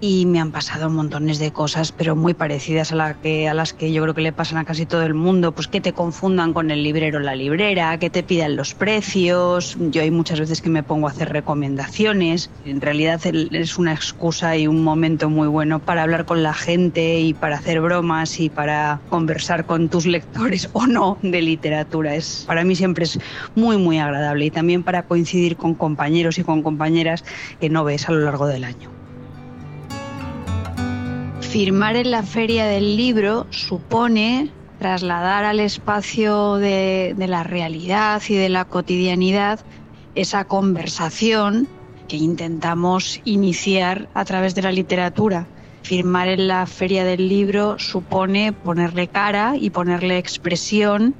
y 0.01 0.25
me 0.25 0.39
han 0.39 0.51
pasado 0.51 0.89
montones 0.89 1.39
de 1.39 1.51
cosas, 1.51 1.91
pero 1.91 2.15
muy 2.15 2.33
parecidas 2.33 2.91
a, 2.91 2.95
la 2.95 3.13
que, 3.15 3.47
a 3.47 3.53
las 3.53 3.73
que 3.73 3.91
yo 3.91 4.01
creo 4.03 4.13
que 4.13 4.21
le 4.21 4.33
pasan 4.33 4.57
a 4.57 4.65
casi 4.65 4.85
todo 4.85 5.03
el 5.03 5.13
mundo, 5.13 5.53
pues 5.53 5.67
que 5.67 5.81
te 5.81 5.93
confundan 5.93 6.53
con 6.53 6.71
el 6.71 6.83
librero 6.83 7.19
o 7.19 7.21
la 7.21 7.35
librera, 7.35 7.97
que 7.97 8.09
te 8.09 8.23
pidan 8.23 8.55
los 8.55 8.73
precios. 8.73 9.77
Yo 9.79 10.01
hay 10.01 10.11
muchas 10.11 10.39
veces 10.39 10.61
que 10.61 10.69
me 10.69 10.83
pongo 10.83 11.07
a 11.07 11.11
hacer 11.11 11.29
recomendaciones. 11.29 12.49
En 12.65 12.81
realidad 12.81 13.21
es 13.25 13.77
una 13.77 13.93
excusa 13.93 14.57
y 14.57 14.67
un 14.67 14.83
momento 14.83 15.29
muy 15.29 15.47
bueno 15.47 15.79
para 15.79 16.03
hablar 16.03 16.25
con 16.25 16.43
la 16.43 16.53
gente 16.53 17.19
y 17.19 17.33
para 17.33 17.57
hacer 17.57 17.81
bromas 17.81 18.39
y 18.39 18.49
para 18.49 18.99
conversar 19.09 19.65
con 19.65 19.89
tus 19.89 20.05
lectores 20.05 20.69
o 20.73 20.87
no 20.87 21.17
de 21.21 21.41
literatura. 21.41 22.15
Es, 22.15 22.43
para 22.47 22.63
mí 22.63 22.75
siempre 22.75 23.05
es 23.05 23.19
muy, 23.55 23.77
muy 23.77 23.99
agradable 23.99 24.45
y 24.45 24.51
también 24.51 24.83
para 24.83 25.03
coincidir 25.03 25.55
con 25.55 25.73
compañeros 25.75 26.37
y 26.37 26.43
con 26.43 26.63
compañeras 26.63 27.23
que 27.59 27.69
no 27.69 27.83
ves 27.83 28.09
a 28.09 28.11
lo 28.11 28.19
largo 28.19 28.47
del 28.47 28.63
año. 28.63 29.04
Firmar 31.55 31.95
en 31.95 32.11
la 32.11 32.21
feria 32.21 32.65
del 32.65 32.97
libro 32.97 33.47
supone 33.49 34.51
trasladar 34.77 35.45
al 35.45 35.61
espacio 35.61 36.55
de, 36.55 37.15
la 37.17 37.43
realidad 37.43 38.21
y 38.27 38.35
de 38.35 38.49
la 38.49 38.65
cotidianidad 38.65 39.61
esa 40.15 40.43
conversación 40.43 41.69
que 42.09 42.17
intentamos 42.17 43.21
iniciar 43.23 44.09
a 44.13 44.25
través 44.25 44.53
de 44.53 44.63
la 44.63 44.73
literatura. 44.73 45.47
Firmar 45.81 46.27
en 46.27 46.49
la 46.49 46.65
feria 46.65 47.05
del 47.05 47.29
libro 47.29 47.79
supone 47.79 48.51
ponerle 48.51 49.07
cara 49.07 49.53
y 49.57 49.69
ponerle 49.69 50.17
expresión 50.17 51.15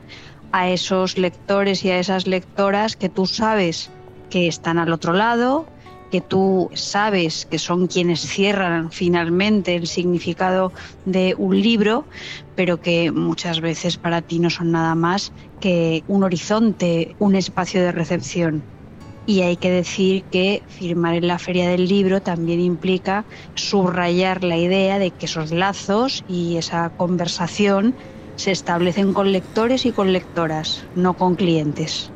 a 0.51 0.67
esos 0.67 1.17
lectores 1.17 1.85
y 1.85 1.91
a 1.91 1.99
esas 1.99 2.27
lectoras 2.27 2.97
que 2.97 3.07
tú 3.07 3.25
sabes 3.25 3.89
que 4.29 4.49
están 4.49 4.79
al 4.79 4.91
otro 4.91 5.13
lado, 5.13 5.65
que 6.15 6.21
tú 6.21 6.69
sabes 6.73 7.45
que 7.45 7.59
son 7.59 7.87
quienes 7.87 8.21
cierran 8.21 8.89
finalmente 8.89 9.75
el 9.75 9.85
significado 9.85 10.71
de 11.03 11.35
un 11.37 11.61
libro, 11.61 12.07
pero 12.55 12.77
que 12.77 13.11
muchas 13.11 13.59
veces 13.59 13.97
para 13.97 14.21
ti 14.21 14.39
no 14.39 14.49
son 14.49 14.71
nada 14.71 14.95
más 14.95 15.33
que 15.59 16.05
un 16.07 16.23
horizonte, 16.23 17.17
un 17.19 17.35
espacio 17.35 17.81
de 17.81 17.91
recepción. 17.91 18.63
Y 19.25 19.41
hay 19.41 19.57
que 19.57 19.69
decir 19.69 20.23
que 20.31 20.63
firmar 20.69 21.15
en 21.15 21.27
la 21.27 21.37
feria 21.37 21.69
del 21.69 21.85
libro 21.85 22.21
también 22.21 22.61
implica 22.61 23.25
subrayar 23.53 24.45
la 24.45 24.57
idea 24.57 24.99
de 24.99 25.11
que 25.11 25.25
esos 25.25 25.51
lazos 25.51 26.23
y 26.25 26.55
esa 26.55 26.91
conversación 26.91 27.97
se 28.37 28.51
establecen 28.51 29.11
con 29.11 29.33
lectores 29.33 29.85
y 29.85 29.91
con 29.91 30.13
lectoras, 30.13 30.85
no 30.93 31.15
con 31.15 31.35
clientes. 31.35 32.14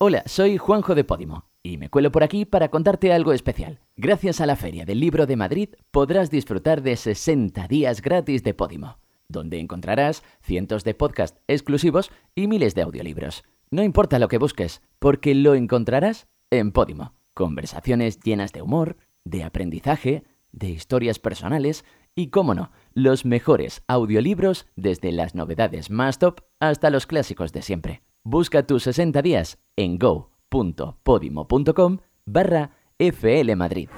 Hola, 0.00 0.22
soy 0.26 0.58
Juanjo 0.58 0.94
de 0.94 1.02
Podimo 1.02 1.46
y 1.60 1.76
me 1.76 1.90
cuelo 1.90 2.12
por 2.12 2.22
aquí 2.22 2.44
para 2.44 2.68
contarte 2.68 3.12
algo 3.12 3.32
especial. 3.32 3.80
Gracias 3.96 4.40
a 4.40 4.46
la 4.46 4.54
Feria 4.54 4.84
del 4.84 5.00
Libro 5.00 5.26
de 5.26 5.34
Madrid 5.34 5.70
podrás 5.90 6.30
disfrutar 6.30 6.82
de 6.82 6.94
60 6.94 7.66
días 7.66 8.00
gratis 8.00 8.44
de 8.44 8.54
Podimo, 8.54 9.00
donde 9.26 9.58
encontrarás 9.58 10.22
cientos 10.40 10.84
de 10.84 10.94
podcasts 10.94 11.40
exclusivos 11.48 12.12
y 12.36 12.46
miles 12.46 12.76
de 12.76 12.82
audiolibros. 12.82 13.42
No 13.72 13.82
importa 13.82 14.20
lo 14.20 14.28
que 14.28 14.38
busques, 14.38 14.82
porque 15.00 15.34
lo 15.34 15.56
encontrarás 15.56 16.28
en 16.50 16.70
Podimo. 16.70 17.14
Conversaciones 17.34 18.20
llenas 18.20 18.52
de 18.52 18.62
humor, 18.62 18.98
de 19.24 19.42
aprendizaje, 19.42 20.22
de 20.52 20.68
historias 20.68 21.18
personales 21.18 21.84
y, 22.14 22.28
cómo 22.28 22.54
no, 22.54 22.70
los 22.94 23.24
mejores 23.24 23.82
audiolibros 23.88 24.68
desde 24.76 25.10
las 25.10 25.34
novedades 25.34 25.90
más 25.90 26.20
top 26.20 26.42
hasta 26.60 26.88
los 26.90 27.08
clásicos 27.08 27.52
de 27.52 27.62
siempre. 27.62 28.02
Busca 28.24 28.66
tus 28.66 28.82
60 28.82 29.22
días 29.22 29.58
en 29.76 29.98
go.podimo.com 29.98 31.98
barra 32.26 32.72
FL 32.98 33.56
Madrid. 33.56 33.88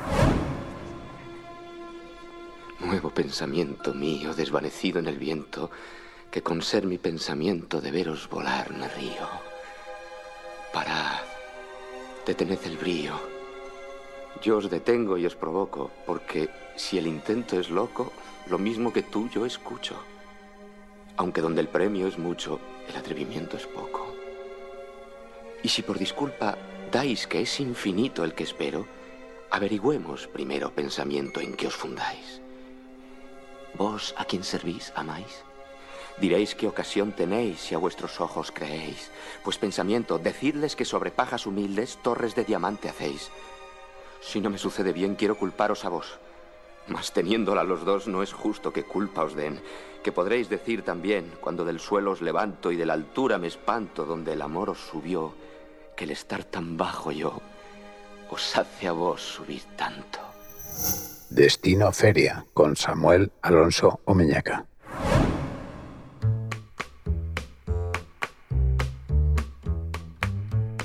Nuevo 2.78 3.10
pensamiento 3.10 3.92
mío 3.92 4.34
desvanecido 4.34 4.98
en 4.98 5.08
el 5.08 5.18
viento, 5.18 5.70
que 6.30 6.42
con 6.42 6.62
ser 6.62 6.86
mi 6.86 6.98
pensamiento 6.98 7.80
de 7.80 7.90
veros 7.90 8.28
volar 8.28 8.72
me 8.72 8.88
río. 8.88 9.26
Parad, 10.72 11.20
detened 12.26 12.58
el 12.64 12.76
brío. 12.76 13.14
Yo 14.42 14.58
os 14.58 14.70
detengo 14.70 15.18
y 15.18 15.26
os 15.26 15.34
provoco, 15.34 15.90
porque 16.06 16.48
si 16.76 16.98
el 16.98 17.06
intento 17.06 17.58
es 17.58 17.68
loco, 17.68 18.12
lo 18.48 18.58
mismo 18.58 18.92
que 18.92 19.02
tú 19.02 19.28
yo 19.28 19.44
escucho. 19.44 19.96
Aunque 21.16 21.40
donde 21.40 21.60
el 21.60 21.68
premio 21.68 22.06
es 22.06 22.18
mucho, 22.18 22.60
el 22.88 22.96
atrevimiento 22.96 23.56
es 23.56 23.66
poco. 23.66 24.09
Y 25.62 25.68
si 25.68 25.82
por 25.82 25.98
disculpa 25.98 26.56
dais 26.90 27.26
que 27.26 27.42
es 27.42 27.60
infinito 27.60 28.24
el 28.24 28.34
que 28.34 28.44
espero, 28.44 28.86
averigüemos 29.50 30.26
primero 30.26 30.72
pensamiento 30.72 31.40
en 31.40 31.54
que 31.54 31.66
os 31.66 31.74
fundáis. 31.74 32.40
¿Vos 33.74 34.14
a 34.16 34.24
quién 34.24 34.44
servís, 34.44 34.92
amáis? 34.96 35.44
Diréis 36.18 36.54
qué 36.54 36.66
ocasión 36.66 37.12
tenéis 37.12 37.60
si 37.60 37.74
a 37.74 37.78
vuestros 37.78 38.20
ojos 38.20 38.52
creéis, 38.52 39.10
pues 39.42 39.58
pensamiento, 39.58 40.18
decidles 40.18 40.76
que 40.76 40.84
sobre 40.84 41.10
pajas 41.10 41.46
humildes 41.46 41.98
torres 42.02 42.34
de 42.34 42.44
diamante 42.44 42.88
hacéis. 42.88 43.30
Si 44.20 44.40
no 44.40 44.50
me 44.50 44.58
sucede 44.58 44.92
bien, 44.92 45.14
quiero 45.14 45.38
culparos 45.38 45.84
a 45.84 45.88
vos. 45.88 46.18
Mas 46.88 47.12
teniéndola 47.12 47.64
los 47.64 47.84
dos, 47.84 48.06
no 48.06 48.22
es 48.22 48.32
justo 48.32 48.72
que 48.72 48.84
culpa 48.84 49.24
os 49.24 49.34
den, 49.34 49.62
que 50.02 50.12
podréis 50.12 50.48
decir 50.48 50.82
también, 50.82 51.32
cuando 51.40 51.64
del 51.64 51.80
suelo 51.80 52.10
os 52.10 52.20
levanto 52.20 52.72
y 52.72 52.76
de 52.76 52.86
la 52.86 52.94
altura 52.94 53.38
me 53.38 53.46
espanto 53.46 54.04
donde 54.04 54.32
el 54.32 54.42
amor 54.42 54.70
os 54.70 54.78
subió, 54.78 55.32
que 55.96 56.04
el 56.04 56.10
estar 56.10 56.44
tan 56.44 56.76
bajo 56.76 57.12
yo 57.12 57.40
os 58.30 58.56
hace 58.56 58.88
a 58.88 58.92
vos 58.92 59.20
subir 59.20 59.62
tanto. 59.76 60.18
Destino 61.30 61.92
Feria 61.92 62.44
con 62.54 62.76
Samuel 62.76 63.30
Alonso 63.42 64.00
Omeñaca. 64.04 64.66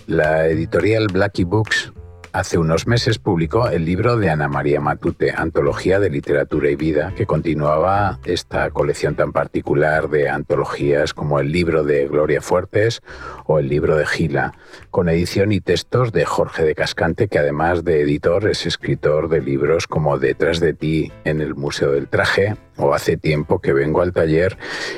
La 0.08 0.48
editorial 0.48 1.08
Blackie 1.08 1.46
Books 1.46 1.92
Hace 2.36 2.58
unos 2.58 2.86
meses 2.86 3.18
publicó 3.18 3.70
el 3.70 3.86
libro 3.86 4.18
de 4.18 4.30
Ana 4.30 4.50
María 4.50 4.82
Matute, 4.82 5.32
Antología 5.32 6.02
de 6.02 6.10
Literatura 6.10 6.70
y 6.70 6.76
Vida, 6.76 7.14
que 7.16 7.26
continuaba 7.26 8.20
esta 8.26 8.70
colección 8.72 9.16
tan 9.16 9.32
particular 9.32 10.10
de 10.10 10.28
antologías 10.28 11.14
como 11.14 11.40
el 11.40 11.54
libro 11.54 11.86
de 11.86 12.10
Gloria 12.10 12.42
Fuertes 12.42 13.02
o 13.46 13.58
el 13.58 13.70
libro 13.70 13.96
de 13.96 14.06
Gila, 14.06 14.52
con 14.92 15.08
edición 15.08 15.54
y 15.54 15.62
textos 15.62 16.12
de 16.12 16.26
Jorge 16.26 16.66
de 16.66 16.76
Cascante, 16.76 17.30
que 17.30 17.40
además 17.40 17.86
de 17.86 18.02
editor 18.02 18.50
es 18.50 18.66
escritor 18.66 19.30
de 19.30 19.40
libros 19.40 19.88
como 19.88 20.20
Detrás 20.20 20.60
de 20.60 20.74
ti 20.74 21.14
en 21.24 21.40
el 21.40 21.56
Museo 21.56 21.94
del 21.94 22.10
Traje 22.10 22.58
o 22.76 22.94
Hace 22.94 23.16
tiempo 23.16 23.60
que 23.60 23.72
vengo 23.72 24.02
al 24.02 24.12
taller 24.12 24.58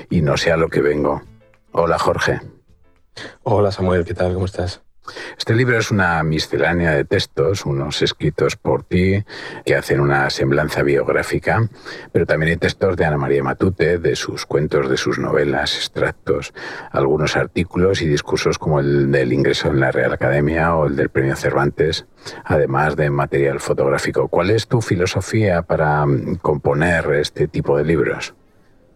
y 0.10 0.24
no 0.24 0.38
sé 0.38 0.52
a 0.52 0.58
lo 0.58 0.70
que 0.70 0.82
vengo. 0.82 1.22
Hola 1.72 2.00
Jorge. 2.00 2.42
Hola 3.44 3.72
Samuel, 3.72 4.06
¿qué 4.06 4.16
tal? 4.16 4.34
¿Cómo 4.34 4.48
estás? 4.48 4.87
Este 5.38 5.54
libro 5.54 5.78
es 5.78 5.92
una 5.92 6.24
miscelánea 6.24 6.92
de 6.92 7.06
textos, 7.06 7.66
unos 7.66 8.02
escritos 8.02 8.56
por 8.56 8.84
ti, 8.84 9.24
que 9.66 9.76
hacen 9.76 10.00
una 10.00 10.30
semblanza 10.30 10.84
biográfica, 10.84 11.68
pero 12.12 12.26
también 12.26 12.52
hay 12.52 12.58
textos 12.58 12.96
de 12.98 13.06
Ana 13.06 13.18
María 13.18 13.44
Matute, 13.44 13.98
de 13.98 14.16
sus 14.16 14.46
cuentos, 14.46 14.90
de 14.90 14.98
sus 14.98 15.20
novelas, 15.20 15.76
extractos, 15.76 16.54
algunos 16.92 17.36
artículos 17.36 18.02
y 18.02 18.08
discursos 18.08 18.58
como 18.58 18.80
el 18.80 19.12
del 19.12 19.34
ingreso 19.34 19.70
en 19.70 19.80
la 19.80 19.92
Real 19.92 20.14
Academia 20.14 20.76
o 20.76 20.88
el 20.88 20.96
del 20.96 21.10
Premio 21.10 21.36
Cervantes, 21.36 22.06
además 22.44 22.96
de 22.96 23.10
material 23.10 23.60
fotográfico. 23.60 24.28
¿Cuál 24.28 24.50
es 24.50 24.68
tu 24.68 24.82
filosofía 24.82 25.62
para 25.62 26.06
mm, 26.06 26.36
componer 26.42 27.12
este 27.14 27.48
tipo 27.48 27.78
de 27.78 27.86
libros? 27.86 28.34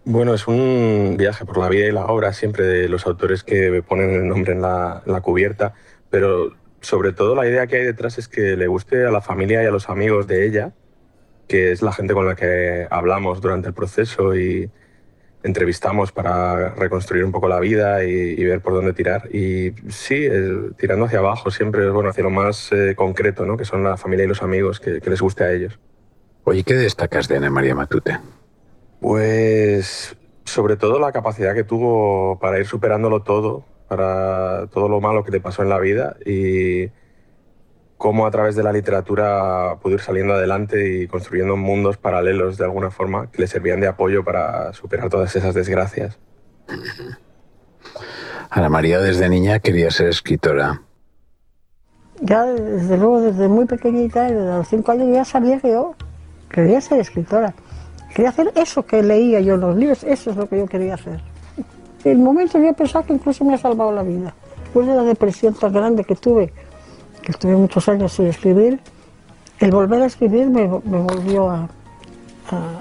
Bueno, 0.04 0.34
es 0.34 0.48
un 0.48 1.16
viaje 1.18 1.46
por 1.46 1.60
la 1.60 1.70
vida 1.70 1.86
y 1.86 1.92
la 1.92 2.06
obra 2.06 2.34
siempre 2.34 2.66
de 2.66 2.90
los 2.90 3.06
autores 3.06 3.44
que 3.44 3.84
ponen 3.88 4.10
el 4.10 4.28
nombre 4.28 4.54
en 4.54 4.62
la, 4.62 5.04
en 5.06 5.14
la 5.14 5.22
cubierta 5.22 5.74
pero 6.12 6.52
sobre 6.82 7.14
todo 7.14 7.34
la 7.34 7.48
idea 7.48 7.66
que 7.66 7.78
hay 7.78 7.86
detrás 7.86 8.20
es 8.20 8.28
que 8.28 8.56
le 8.56 8.68
guste 8.68 9.06
a 9.06 9.12
la 9.12 9.22
familia 9.22 9.64
y 9.64 9.66
a 9.66 9.72
los 9.72 9.90
amigos 9.90 10.28
de 10.28 10.46
ella, 10.46 10.74
que 11.48 11.72
es 11.72 11.82
la 11.82 11.92
gente 11.92 12.14
con 12.14 12.28
la 12.28 12.36
que 12.36 12.88
hablamos 12.92 13.42
durante 13.42 13.70
el 13.70 13.74
proceso 13.74 14.36
y, 14.36 14.70
entrevistamos 15.44 16.12
para 16.12 16.70
reconstruir 16.76 17.26
un 17.26 17.32
poco 17.32 17.48
la 17.48 17.60
vida 17.60 18.04
y, 18.04 18.44
ver 18.44 18.62
por 18.62 18.74
dónde 18.74 18.94
tirar. 18.94 19.34
Y 19.34 19.74
sí, 19.90 20.28
tirando 20.78 21.06
hacia 21.06 21.20
abajo 21.20 21.52
siempre, 21.52 21.90
bueno, 21.90 22.10
hacia 22.10 22.24
lo 22.24 22.30
más 22.30 22.72
eh, 22.72 22.94
concreto, 22.96 23.46
¿no? 23.46 23.58
que 23.58 23.66
son 23.66 23.84
la 23.84 23.98
familia 23.98 24.26
y 24.26 24.28
los 24.28 24.44
amigos, 24.44 24.80
que, 24.80 25.02
que, 25.02 25.10
les 25.10 25.22
guste 25.22 25.44
a 25.44 25.52
ellos. 25.52 25.80
Oye, 26.44 26.64
¿qué 26.64 26.76
destacas 26.76 27.28
de 27.28 27.38
Ana 27.38 27.50
María 27.50 27.76
Matute? 27.76 28.20
Pues 29.00 30.16
sobre 30.46 30.76
todo 30.76 31.00
la 31.00 31.12
capacidad 31.12 31.56
que 31.56 31.64
tuvo 31.64 32.38
para 32.40 32.60
ir 32.60 32.66
superándolo 32.66 33.24
todo, 33.24 33.66
para 33.92 34.68
todo 34.68 34.88
lo 34.88 35.02
malo 35.02 35.22
que 35.22 35.32
le 35.32 35.42
pasó 35.42 35.64
en 35.64 35.68
la 35.68 35.78
vida 35.78 36.16
y 36.26 36.90
cómo 37.98 38.26
a 38.26 38.32
través 38.32 38.56
de 38.56 38.64
la 38.64 38.72
literatura 38.72 39.80
pudo 39.82 39.96
ir 39.96 40.00
saliendo 40.00 40.34
adelante 40.34 40.96
y 40.96 41.08
construyendo 41.08 41.58
mundos 41.58 41.98
paralelos 41.98 42.58
de 42.58 42.64
alguna 42.64 42.90
forma 42.90 43.30
que 43.30 43.42
le 43.42 43.48
servían 43.48 43.82
de 43.82 43.88
apoyo 43.88 44.24
para 44.24 44.72
superar 44.72 45.10
todas 45.10 45.36
esas 45.36 45.54
desgracias. 45.54 46.18
Ana 48.50 48.70
María 48.70 49.00
desde 49.00 49.28
niña 49.28 49.60
quería 49.60 49.92
ser 49.92 50.08
escritora. 50.08 50.84
Ya 52.22 52.46
desde 52.46 52.96
luego, 52.96 53.20
desde 53.20 53.50
muy 53.50 53.66
pequeñita, 53.66 54.24
desde 54.24 54.46
los 54.46 54.70
cinco 54.70 54.94
años, 54.94 55.14
ya 55.14 55.26
sabía 55.26 55.60
que 55.60 55.72
yo 55.72 55.96
quería 56.50 56.80
ser 56.80 57.02
escritora. 57.02 57.54
Quería 58.16 58.30
hacer 58.30 58.54
eso 58.56 58.86
que 58.86 59.04
leía 59.04 59.42
yo 59.42 59.56
en 59.56 59.60
los 59.60 59.76
libros, 59.76 60.06
eso 60.06 60.32
es 60.32 60.38
lo 60.38 60.48
que 60.48 60.60
yo 60.60 60.66
quería 60.66 60.94
hacer. 60.94 61.31
El 62.04 62.18
momento 62.18 62.58
yo 62.58 62.74
pensaba 62.74 63.06
que 63.06 63.14
incluso 63.14 63.46
me 63.46 63.54
ha 63.54 63.58
salvado 63.58 63.92
la 63.92 64.04
vida. 64.04 64.34
Después 64.64 64.88
de 64.88 64.96
la 64.96 65.04
depresión 65.04 65.54
tan 65.54 65.72
grande 65.72 66.04
que 66.04 66.16
tuve, 66.16 66.52
que 67.22 67.32
estuve 67.32 67.56
muchos 67.56 67.88
años 67.90 68.14
sin 68.14 68.28
escribir, 68.28 68.80
el 69.60 69.72
volver 69.72 70.02
a 70.02 70.06
escribir 70.08 70.50
me, 70.50 70.66
volvió 70.66 71.50
a, 71.52 71.70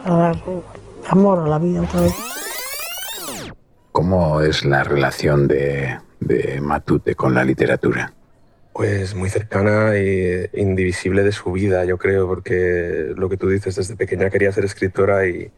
dar 0.07 0.37
amor 1.09 1.41
a 1.41 1.47
la 1.47 1.59
vida 1.59 1.83
otra 1.83 2.00
vez. 2.00 2.15
¿Cómo 3.93 4.41
es 4.41 4.65
la 4.65 4.85
relación 4.85 5.47
de, 5.47 5.99
de 6.21 6.61
Matute 6.62 7.15
con 7.15 7.35
la 7.35 7.45
literatura? 7.45 8.15
Pues 8.73 9.15
muy 9.15 9.29
cercana 9.29 9.97
e 9.97 10.49
indivisible 10.55 11.23
de 11.23 11.33
su 11.33 11.53
vida, 11.53 11.85
yo 11.85 11.99
creo, 11.99 12.27
porque 12.27 13.12
lo 13.15 13.29
que 13.29 13.37
tú 13.37 13.49
dices, 13.49 13.77
desde 13.77 13.97
pequeña 13.97 14.31
quería 14.31 14.53
ser 14.53 14.65
escritora 14.65 15.27
y 15.27 15.50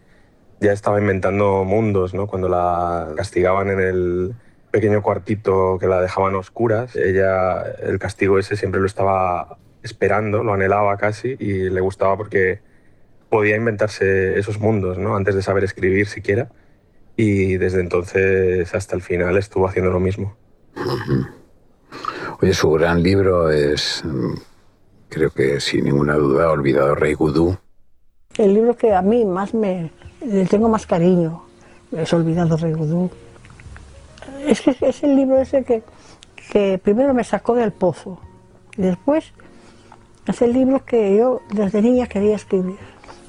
ya 0.63 0.73
estaba 0.73 0.99
inventando 0.99 1.65
mundos, 1.65 2.15
¿no? 2.15 2.27
Cuando 2.27 2.49
la 2.49 3.13
castigaban 3.17 3.69
en 3.69 3.81
el, 3.81 4.35
pequeño 4.73 5.03
cuartito 5.03 5.79
que 5.79 5.87
la 5.87 6.01
dejaban 6.01 6.35
oscuras. 6.35 6.97
Ella, 6.97 7.63
el 7.83 8.01
castigo 8.01 8.39
ese 8.39 8.57
siempre 8.57 8.81
lo 8.81 8.87
estaba 8.87 9.59
esperando, 9.83 10.43
lo 10.43 10.55
anhelaba 10.55 10.97
casi 10.97 11.37
y 11.39 11.69
le 11.69 11.81
gustaba 11.81 12.17
porque 12.17 12.61
podía 13.29 13.55
inventarse 13.55 14.39
esos 14.39 14.59
mundos, 14.59 14.99
¿no? 14.99 15.15
Antes 15.15 15.37
de 15.37 15.43
saber 15.43 15.63
escribir 15.63 16.09
siquiera. 16.09 16.49
Y 17.15 17.59
desde 17.59 17.81
entonces 17.81 18.75
hasta 18.75 18.97
el 18.97 19.03
final 19.03 19.37
estuvo 19.37 19.69
haciendo 19.69 19.93
lo 19.93 20.01
mismo. 20.01 20.37
Oye, 22.41 22.55
su 22.55 22.71
gran 22.73 23.03
libro 23.03 23.51
es, 23.51 24.03
creo 25.11 25.31
que 25.31 25.61
sin 25.61 25.85
ninguna 25.85 26.15
duda, 26.15 26.51
Olvidado 26.51 26.95
Rey 26.95 27.13
Gudú. 27.13 27.59
El 28.39 28.55
libro 28.55 28.75
que 28.75 28.95
a 28.95 29.03
mí 29.03 29.27
más 29.27 29.53
me, 29.53 29.93
le 30.27 30.47
tengo 30.47 30.69
más 30.69 30.87
cariño 30.87 31.43
es 31.93 32.13
Olvidado 32.13 32.57
Rey 32.57 32.73
Gudú 32.73 33.11
es 34.47 34.61
que 34.61 34.77
es 34.81 35.03
el 35.03 35.17
libro 35.17 35.41
ese 35.41 35.65
que, 35.65 35.83
que 36.53 36.79
primero 36.83 37.15
me 37.15 37.25
sacó 37.25 37.55
del 37.55 37.73
pozo 37.73 38.19
y 38.77 38.83
después 38.83 39.33
es 40.27 40.43
el 40.43 40.53
libro 40.53 40.85
que 40.85 41.17
yo 41.17 41.41
desde 41.53 41.83
niña 41.83 42.07
quería 42.07 42.37
escribir. 42.37 42.77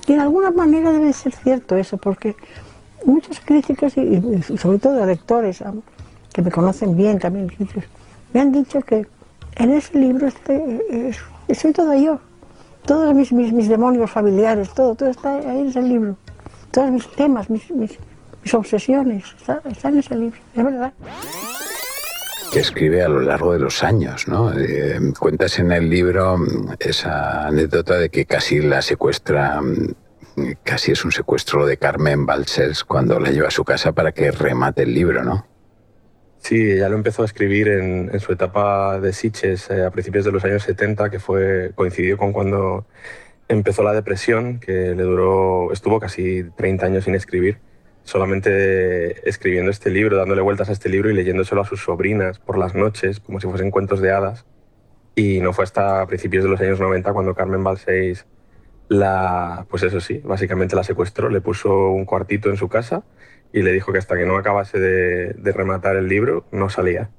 Y 0.08 0.14
en 0.14 0.20
alguna 0.20 0.52
manera 0.52 0.92
debe 0.92 1.14
ser 1.14 1.34
cierto 1.34 1.76
eso, 1.76 1.98
porque 1.98 2.36
muchos 3.06 3.40
críticos 3.40 3.98
y, 3.98 4.42
sobre 4.58 4.80
todo 4.80 5.06
lectores 5.06 5.64
que 6.34 6.42
me 6.42 6.52
conocen 6.52 6.96
bien 6.96 7.20
también, 7.20 7.52
me 8.34 8.40
han 8.40 8.52
dicho 8.52 8.82
que 8.82 9.08
en 9.56 9.72
ese 9.72 9.98
libro 9.98 10.28
estoy, 10.28 11.16
estoy 11.48 11.74
todo 11.74 11.94
yo, 11.94 12.20
todos 12.86 13.14
mis, 13.14 13.32
mis, 13.32 13.68
demonios 13.68 14.12
familiares, 14.12 14.74
todo, 14.74 14.96
todo 14.96 15.10
está 15.10 15.36
ahí 15.36 15.60
en 15.60 15.68
ese 15.68 15.82
libro, 15.82 16.18
todos 16.74 16.92
mis 16.92 17.08
temas, 17.16 17.50
mis, 17.50 17.72
mis 17.72 17.98
mis 18.44 18.54
obsesiones, 18.54 19.24
están 19.66 19.94
en 19.94 20.00
ese 20.00 20.16
libro, 20.16 20.38
es 20.56 20.64
verdad. 20.64 20.94
Que 22.52 22.60
escribe 22.60 23.02
a 23.02 23.08
lo 23.08 23.22
largo 23.22 23.54
de 23.54 23.60
los 23.60 23.84
años, 23.84 24.28
¿no? 24.28 24.52
Eh, 24.54 25.00
cuentas 25.18 25.58
en 25.60 25.72
el 25.72 25.90
libro 25.90 26.38
esa 26.80 27.48
anécdota 27.48 27.98
de 27.98 28.10
que 28.10 28.26
casi 28.26 28.62
la 28.62 28.82
secuestra, 28.82 29.62
mm, 29.62 30.52
casi 30.64 30.92
es 30.92 31.04
un 31.06 31.12
secuestro 31.12 31.66
de 31.66 31.78
Carmen 31.78 32.26
Balsels 32.26 32.84
cuando 32.84 33.20
la 33.20 33.32
lleva 33.32 33.48
a 33.48 33.52
su 33.52 33.64
casa 33.64 33.94
para 33.94 34.12
que 34.12 34.32
remate 34.32 34.84
el 34.84 34.94
libro, 34.94 35.24
¿no? 35.24 35.48
Sí, 36.40 36.72
ella 36.72 36.90
lo 36.90 36.98
empezó 36.98 37.22
a 37.22 37.26
escribir 37.26 37.70
en, 37.70 38.20
su 38.20 38.34
etapa 38.34 39.00
de 39.00 39.14
Siches 39.14 39.70
eh, 39.70 39.86
a 39.86 39.90
principios 39.92 40.26
de 40.26 40.34
los 40.34 40.44
años 40.44 40.64
70, 40.64 41.10
que 41.10 41.20
fue 41.20 41.72
coincidió 41.74 42.18
con 42.18 42.34
cuando 42.34 42.86
empezó 43.48 43.84
la 43.84 43.94
depresión, 43.94 44.60
que 44.60 44.96
le 44.96 45.04
duró, 45.04 45.72
estuvo 45.72 46.00
casi 46.00 46.44
30 46.56 46.86
años 46.86 47.04
sin 47.06 47.16
escribir 47.16 47.60
solamente 48.04 49.28
escribiendo 49.28 49.72
este 49.72 49.90
libro, 49.90 50.18
dándole 50.18 50.42
vueltas 50.42 50.70
a 50.70 50.74
este 50.74 50.90
libro 50.90 51.10
y 51.10 51.14
leyéndoselo 51.14 51.62
a 51.62 51.66
sus 51.66 51.82
sobrinas 51.82 52.40
por 52.40 52.58
las 52.58 52.76
noches, 52.76 53.20
como 53.20 53.40
si 53.40 53.48
fuesen 53.48 53.72
cuentos 53.72 54.02
de 54.02 54.12
hadas. 54.12 54.46
Y 55.16 55.40
no 55.40 55.54
fue 55.54 55.64
hasta 55.64 56.06
principios 56.08 56.44
de 56.44 56.50
los 56.50 56.60
años 56.60 56.80
90 56.80 57.14
cuando 57.14 57.36
Carmen 57.36 57.64
Balseis 57.64 58.26
la, 58.90 59.66
pues 59.70 59.84
eso 59.84 60.00
sí, 60.02 60.22
básicamente 60.24 60.76
la 60.76 60.84
secuestró, 60.84 61.30
le 61.30 61.42
puso 61.42 61.92
un 61.92 62.06
cuartito 62.06 62.50
en 62.50 62.58
su 62.58 62.68
casa 62.68 63.04
y 63.54 63.62
le 63.62 63.72
dijo 63.72 63.92
que 63.92 64.00
hasta 64.00 64.18
que 64.18 64.26
no 64.26 64.38
acabase 64.38 64.80
de, 64.80 65.52
rematar 65.52 65.96
el 65.96 66.08
libro 66.08 66.46
no 66.52 66.70
salía. 66.70 67.10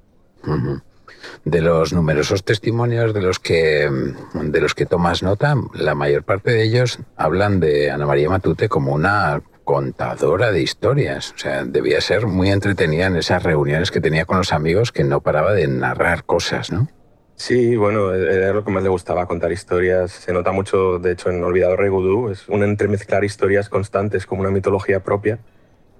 De 1.45 1.61
los 1.61 1.93
numerosos 1.93 2.45
testimonios 2.45 3.13
de 3.13 3.21
los 3.23 3.39
que 3.39 3.91
de 4.35 4.61
los 4.61 4.75
que 4.75 4.87
tomas 4.87 5.23
nota, 5.23 5.57
la 5.75 5.95
mayor 5.95 6.23
parte 6.23 6.51
de 6.53 6.63
ellos 6.63 6.99
hablan 7.17 7.61
de 7.61 7.91
Ana 7.91 8.07
María 8.07 8.31
Matute 8.31 8.69
como 8.69 8.95
una 8.95 9.43
contadora 9.65 10.53
de 10.53 10.63
historias. 10.63 11.33
O 11.35 11.39
sea, 11.39 11.65
debía 11.65 12.01
ser 12.01 12.27
muy 12.27 12.51
entretenida 12.51 13.07
en 13.07 13.17
esas 13.17 13.43
reuniones 13.43 13.91
que 13.91 14.01
tenía 14.01 14.27
con 14.27 14.39
los 14.39 14.53
amigos 14.53 14.93
que 14.93 15.05
no 15.05 15.21
paraba 15.21 15.53
de 15.53 15.67
narrar 15.67 16.25
cosas, 16.25 16.71
¿no? 16.71 16.89
Sí, 17.37 17.75
bueno, 17.75 18.15
era 18.15 18.53
lo 18.53 18.65
que 18.65 18.71
más 18.71 18.83
le 18.83 18.89
gustaba, 18.89 19.27
contar 19.27 19.51
historias. 19.51 20.13
Se 20.13 20.33
nota 20.33 20.53
mucho, 20.53 20.99
de 21.01 21.13
hecho, 21.13 21.31
en 21.31 21.43
Olvidado 21.43 21.77
Rey 21.77 21.89
Gudú, 21.89 22.29
es 22.31 22.49
un 22.49 22.63
entremezclar 22.63 23.25
historias 23.25 23.69
constantes 23.69 24.25
como 24.25 24.43
una 24.43 24.51
mitología 24.51 25.01
propia, 25.01 25.41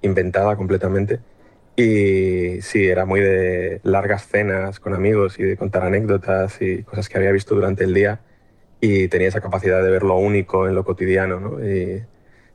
inventada 0.03 0.55
completamente. 0.57 1.21
Y 1.77 2.61
sí, 2.63 2.87
era 2.87 3.05
muy 3.05 3.21
de 3.21 3.81
largas 3.83 4.29
cenas 4.29 4.79
con 4.79 4.95
amigos 4.95 5.39
y 5.39 5.43
de 5.43 5.57
contar 5.57 5.83
anécdotas 5.83 6.61
y 6.61 6.85
cosas 6.85 7.09
que 7.09 7.19
había 7.19 7.33
visto 7.33 7.55
durante 7.55 7.85
el 7.85 7.95
día. 7.95 8.21
Y 8.81 9.09
tenía 9.09 9.29
esa 9.29 9.41
capacidad 9.41 9.83
de 9.83 9.91
ver 9.91 10.03
lo 10.03 10.17
único 10.17 10.69
en 10.69 10.75
lo 10.75 10.85
cotidiano, 10.85 11.41
¿no? 11.41 11.65
Y 11.65 12.05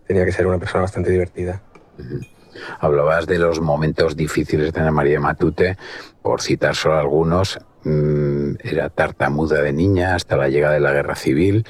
tenía 0.07 0.25
que 0.25 0.31
ser 0.31 0.47
una 0.47 0.59
persona 0.59 0.83
bastante 0.83 1.11
divertida. 1.11 1.61
Hablabas 2.79 3.27
de 3.27 3.39
los 3.39 3.59
momentos 3.59 4.15
difíciles 4.15 4.71
de 4.71 4.79
Ana 4.79 4.91
María 4.91 5.19
Matute, 5.19 5.77
por 6.21 6.41
citar 6.41 6.75
solo 6.75 6.97
algunos. 6.97 7.59
Mm, 7.83 8.55
era 8.61 8.89
tartamuda 8.89 9.61
de 9.61 9.71
niña 9.71 10.15
hasta 10.15 10.35
la 10.35 10.49
llegada 10.49 10.73
de 10.73 10.79
la 10.81 10.91
guerra 10.91 11.15
civil. 11.15 11.65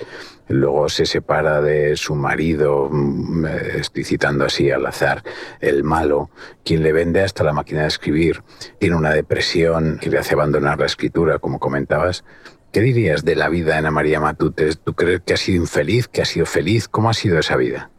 Luego 0.47 0.89
se 0.89 1.05
separa 1.05 1.61
de 1.61 1.95
su 1.95 2.15
marido, 2.15 2.89
mm, 2.91 3.45
estoy 3.45 4.03
citando 4.03 4.45
así 4.45 4.71
al 4.71 4.85
azar, 4.87 5.23
el 5.59 5.83
malo, 5.83 6.31
quien 6.63 6.81
le 6.81 6.91
vende 6.91 7.21
hasta 7.21 7.43
la 7.43 7.53
máquina 7.53 7.81
de 7.81 7.87
escribir. 7.87 8.41
Tiene 8.79 8.95
una 8.95 9.13
depresión 9.13 9.99
que 10.01 10.09
le 10.09 10.17
hace 10.17 10.33
abandonar 10.33 10.79
la 10.79 10.87
escritura, 10.87 11.37
como 11.37 11.59
comentabas. 11.59 12.23
¿Qué 12.71 12.81
dirías 12.81 13.23
de 13.23 13.35
la 13.35 13.49
vida 13.49 13.73
de 13.73 13.79
Ana 13.79 13.91
María 13.91 14.19
Matute? 14.19 14.75
¿Tú 14.75 14.93
crees 14.93 15.21
que 15.21 15.33
ha 15.33 15.37
sido 15.37 15.61
infeliz, 15.61 16.07
que 16.07 16.21
ha 16.21 16.25
sido 16.25 16.45
feliz? 16.45 16.87
¿Cómo 16.87 17.09
ha 17.09 17.13
sido 17.13 17.37
esa 17.39 17.55
vida? 17.55 17.91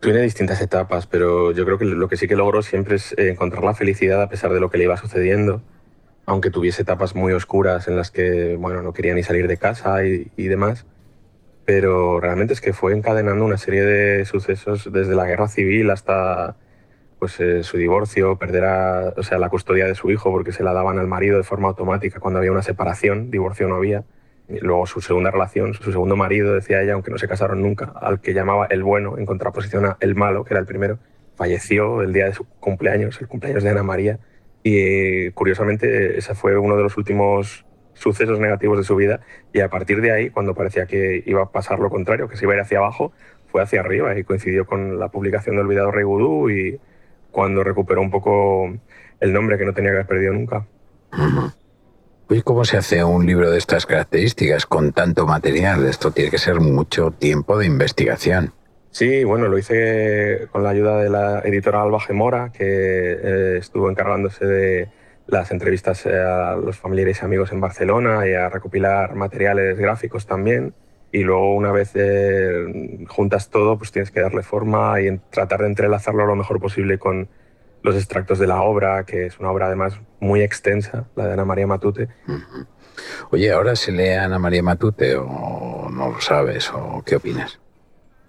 Tiene 0.00 0.20
distintas 0.22 0.60
etapas, 0.60 1.06
pero 1.06 1.52
yo 1.52 1.64
creo 1.64 1.78
que 1.78 1.84
lo 1.84 2.08
que 2.08 2.16
sí 2.16 2.28
que 2.28 2.36
logró 2.36 2.62
siempre 2.62 2.96
es 2.96 3.12
eh, 3.12 3.30
encontrar 3.30 3.64
la 3.64 3.74
felicidad 3.74 4.22
a 4.22 4.28
pesar 4.28 4.52
de 4.52 4.60
lo 4.60 4.70
que 4.70 4.78
le 4.78 4.84
iba 4.84 4.96
sucediendo, 4.96 5.62
aunque 6.26 6.50
tuviese 6.50 6.82
etapas 6.82 7.14
muy 7.14 7.32
oscuras 7.32 7.88
en 7.88 7.96
las 7.96 8.10
que 8.10 8.56
bueno, 8.56 8.82
no 8.82 8.92
quería 8.92 9.14
ni 9.14 9.22
salir 9.22 9.48
de 9.48 9.56
casa 9.56 10.04
y, 10.04 10.28
demás. 10.36 10.86
Pero 11.64 12.20
realmente 12.20 12.54
es 12.54 12.60
que 12.60 12.72
fue 12.72 12.92
encadenando 12.94 13.44
una 13.44 13.56
serie 13.58 13.82
de 13.82 14.24
sucesos 14.24 14.90
desde 14.92 15.14
la 15.16 15.26
guerra 15.26 15.48
civil 15.48 15.90
hasta 15.90 16.56
pues, 17.18 17.40
eh, 17.40 17.62
su 17.64 17.76
divorcio, 17.76 18.38
perder 18.38 19.14
o 19.16 19.22
sea, 19.22 19.38
la 19.38 19.48
custodia 19.48 19.86
de 19.86 19.94
su 19.94 20.10
hijo 20.10 20.30
porque 20.30 20.52
se 20.52 20.62
la 20.62 20.72
daban 20.72 20.98
al 20.98 21.08
marido 21.08 21.38
de 21.38 21.44
forma 21.44 21.68
automática 21.68 22.20
cuando 22.20 22.38
había 22.38 22.52
una 22.52 22.62
separación, 22.62 23.30
divorcio 23.30 23.68
no 23.68 23.76
había 23.76 24.04
Luego 24.48 24.86
su 24.86 25.00
segunda 25.00 25.30
relación, 25.32 25.74
su 25.74 25.90
segundo 25.90 26.14
marido, 26.14 26.54
decía 26.54 26.80
ella, 26.80 26.92
aunque 26.92 27.10
no 27.10 27.18
se 27.18 27.26
casaron 27.26 27.62
nunca, 27.62 27.92
al 28.00 28.20
que 28.20 28.32
llamaba 28.32 28.66
el 28.66 28.84
bueno, 28.84 29.18
en 29.18 29.26
contraposición 29.26 29.86
a 29.86 29.96
el 30.00 30.14
malo, 30.14 30.44
que 30.44 30.54
era 30.54 30.60
el 30.60 30.66
primero, 30.66 30.98
falleció 31.34 32.00
el 32.02 32.12
día 32.12 32.26
de 32.26 32.32
su 32.32 32.44
cumpleaños, 32.60 33.20
el 33.20 33.26
cumpleaños 33.26 33.64
de 33.64 33.70
Ana 33.70 33.82
María. 33.82 34.20
Y 34.68 35.30
curiosamente 35.30 36.18
ese 36.18 36.34
fue 36.34 36.58
uno 36.58 36.76
de 36.76 36.82
los 36.82 36.96
últimos 36.96 37.64
sucesos 37.94 38.40
negativos 38.40 38.76
de 38.76 38.82
su 38.82 38.96
vida. 38.96 39.20
Y 39.52 39.60
a 39.60 39.70
partir 39.70 40.00
de 40.00 40.10
ahí, 40.10 40.30
cuando 40.30 40.56
parecía 40.56 40.86
que 40.86 41.22
iba 41.24 41.44
a 41.44 41.52
pasar 41.52 41.78
lo 41.78 41.88
contrario, 41.88 42.28
que 42.28 42.36
se 42.36 42.46
iba 42.46 42.54
a 42.54 42.56
ir 42.56 42.62
hacia 42.62 42.78
abajo, 42.78 43.12
fue 43.46 43.62
hacia 43.62 43.78
arriba 43.78 44.18
y 44.18 44.24
coincidió 44.24 44.66
con 44.66 44.98
la 44.98 45.08
publicación 45.08 45.54
de 45.54 45.62
Olvidado 45.62 45.92
Rey 45.92 46.02
Gudú 46.02 46.50
y 46.50 46.80
cuando 47.30 47.62
recuperó 47.62 48.00
un 48.00 48.10
poco 48.10 48.76
el 49.20 49.32
nombre 49.32 49.56
que 49.56 49.66
no 49.66 49.72
tenía 49.72 49.92
que 49.92 49.98
haber 49.98 50.06
perdido 50.08 50.32
nunca. 50.32 50.66
¿Y 52.28 52.42
¿cómo 52.42 52.64
se 52.64 52.76
hace 52.76 53.04
un 53.04 53.24
libro 53.24 53.48
de 53.52 53.58
estas 53.58 53.86
características 53.86 54.66
con 54.66 54.92
tanto 54.92 55.28
material? 55.28 55.86
Esto 55.86 56.10
tiene 56.10 56.32
que 56.32 56.38
ser 56.38 56.58
mucho 56.58 57.12
tiempo 57.12 57.56
de 57.56 57.66
investigación. 57.66 58.52
Sí, 58.96 59.24
bueno, 59.24 59.48
lo 59.48 59.58
hice 59.58 60.48
con 60.50 60.62
la 60.62 60.70
ayuda 60.70 60.96
de 60.96 61.10
la 61.10 61.40
editora 61.40 61.82
Alba 61.82 62.00
Gemora, 62.00 62.50
que 62.50 62.64
eh, 62.64 63.58
estuvo 63.58 63.90
encargándose 63.90 64.46
de 64.46 64.88
las 65.26 65.50
entrevistas 65.50 66.06
eh, 66.06 66.18
a 66.18 66.56
los 66.56 66.78
familiares 66.78 67.18
y 67.20 67.26
amigos 67.26 67.52
en 67.52 67.60
Barcelona 67.60 68.26
y 68.26 68.32
a 68.32 68.48
recopilar 68.48 69.14
materiales 69.14 69.76
gráficos 69.76 70.24
también. 70.24 70.72
Y 71.12 71.24
luego 71.24 71.54
una 71.54 71.72
vez 71.72 71.90
eh, 71.92 73.04
juntas 73.06 73.50
todo, 73.50 73.76
pues 73.76 73.92
tienes 73.92 74.10
que 74.10 74.22
darle 74.22 74.42
forma 74.42 74.98
y 75.02 75.18
tratar 75.28 75.60
de 75.60 75.66
entrelazarlo 75.66 76.24
lo 76.24 76.34
mejor 76.34 76.58
posible 76.58 76.98
con, 76.98 77.28
los 77.82 77.96
extractos 77.96 78.38
de 78.38 78.46
la 78.46 78.62
obra, 78.62 79.04
que 79.04 79.26
es 79.26 79.38
una 79.38 79.50
obra 79.50 79.66
además 79.66 80.00
muy 80.20 80.40
extensa, 80.40 81.04
la 81.16 81.26
de 81.26 81.34
Ana 81.34 81.44
María 81.44 81.66
Matute. 81.66 82.08
Oye, 83.30 83.52
¿ahora 83.52 83.76
se 83.76 83.92
lee 83.92 84.12
Ana 84.12 84.38
María 84.38 84.62
Matute 84.62 85.16
o 85.16 85.90
no 85.92 86.12
lo 86.12 86.20
sabes 86.22 86.70
o 86.72 87.02
qué 87.04 87.16
opinas? 87.16 87.60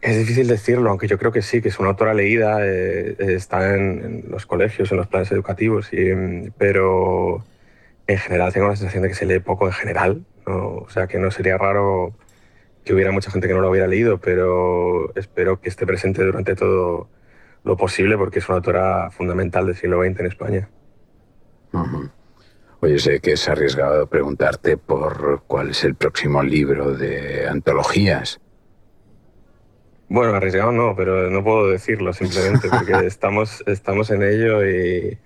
Es 0.01 0.17
difícil 0.17 0.47
decirlo, 0.47 0.89
aunque 0.89 1.07
yo 1.07 1.17
creo 1.17 1.31
que 1.31 1.41
sí, 1.41 1.61
que 1.61 1.69
es 1.69 1.79
una 1.79 1.89
autora 1.89 2.13
leída, 2.13 2.59
eh, 2.61 3.15
está 3.19 3.75
en, 3.75 4.25
los 4.29 4.45
colegios, 4.45 4.91
en 4.91 4.97
los 4.97 5.07
planes 5.07 5.31
educativos, 5.31 5.91
y, 5.91 6.51
pero 6.57 7.43
en 8.05 8.17
general 8.17 8.53
tengo 8.53 8.67
la 8.67 8.75
sensación 8.75 9.03
de 9.03 9.09
que 9.09 9.15
se 9.15 9.25
lee 9.25 9.39
poco 9.39 9.65
en 9.67 9.73
general, 9.73 10.23
o 10.45 10.87
sea 10.89 11.07
que 11.07 11.17
no 11.19 11.31
sería 11.31 11.57
raro 11.57 12.13
que 12.85 12.93
hubiera 12.93 13.11
mucha 13.11 13.31
gente 13.31 13.47
que 13.47 13.53
no 13.53 13.59
lo 13.59 13.69
hubiera 13.69 13.87
leído, 13.87 14.19
pero 14.19 15.13
espero 15.15 15.59
que 15.59 15.67
esté 15.67 15.85
presente 15.85 16.23
durante 16.23 16.55
todo 16.55 17.09
lo 17.63 17.75
posible 17.75 18.17
porque 18.17 18.39
es 18.39 18.47
una 18.47 18.57
autora 18.57 19.11
fundamental 19.11 19.65
del 19.65 19.75
siglo 19.75 20.01
XX 20.01 20.19
en 20.21 20.25
España. 20.25 20.69
Oye, 22.79 22.97
sé 22.99 23.19
que 23.19 23.33
es 23.33 23.49
arriesgado 23.49 24.07
preguntarte 24.07 24.77
por 24.77 25.43
cuál 25.47 25.71
es 25.71 25.83
el 25.83 25.95
próximo 25.95 26.41
libro 26.43 26.93
de 26.93 27.47
antologías. 27.47 28.39
Bueno, 30.09 30.33
arriesgado 30.35 30.71
no, 30.71 30.95
pero 30.95 31.29
no 31.29 31.43
puedo 31.43 31.69
decirlo 31.69 32.13
simplemente 32.13 32.69
porque 32.71 33.05
estamos, 33.05 33.63
estamos 33.67 34.09
en 34.09 34.23
ello 34.23 34.65
y, 34.65 35.17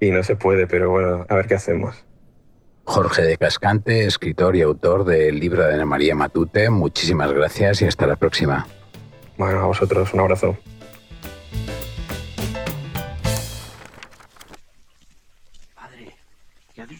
y 0.00 0.10
no 0.10 0.22
se 0.22 0.36
puede, 0.36 0.66
pero 0.66 0.90
bueno, 0.90 1.26
a 1.28 1.34
ver 1.34 1.46
qué 1.46 1.54
hacemos. 1.54 2.04
Jorge 2.84 3.22
de 3.22 3.36
Cascante, 3.36 4.04
escritor 4.04 4.54
y 4.54 4.62
autor 4.62 5.04
del 5.04 5.40
libro 5.40 5.66
de 5.66 5.74
Ana 5.74 5.86
María 5.86 6.14
Matute, 6.14 6.70
muchísimas 6.70 7.32
gracias 7.32 7.82
y 7.82 7.86
hasta 7.86 8.06
la 8.06 8.16
próxima. 8.16 8.66
Bueno, 9.36 9.60
a 9.60 9.66
vosotros, 9.66 10.14
un 10.14 10.20
abrazo. 10.20 10.56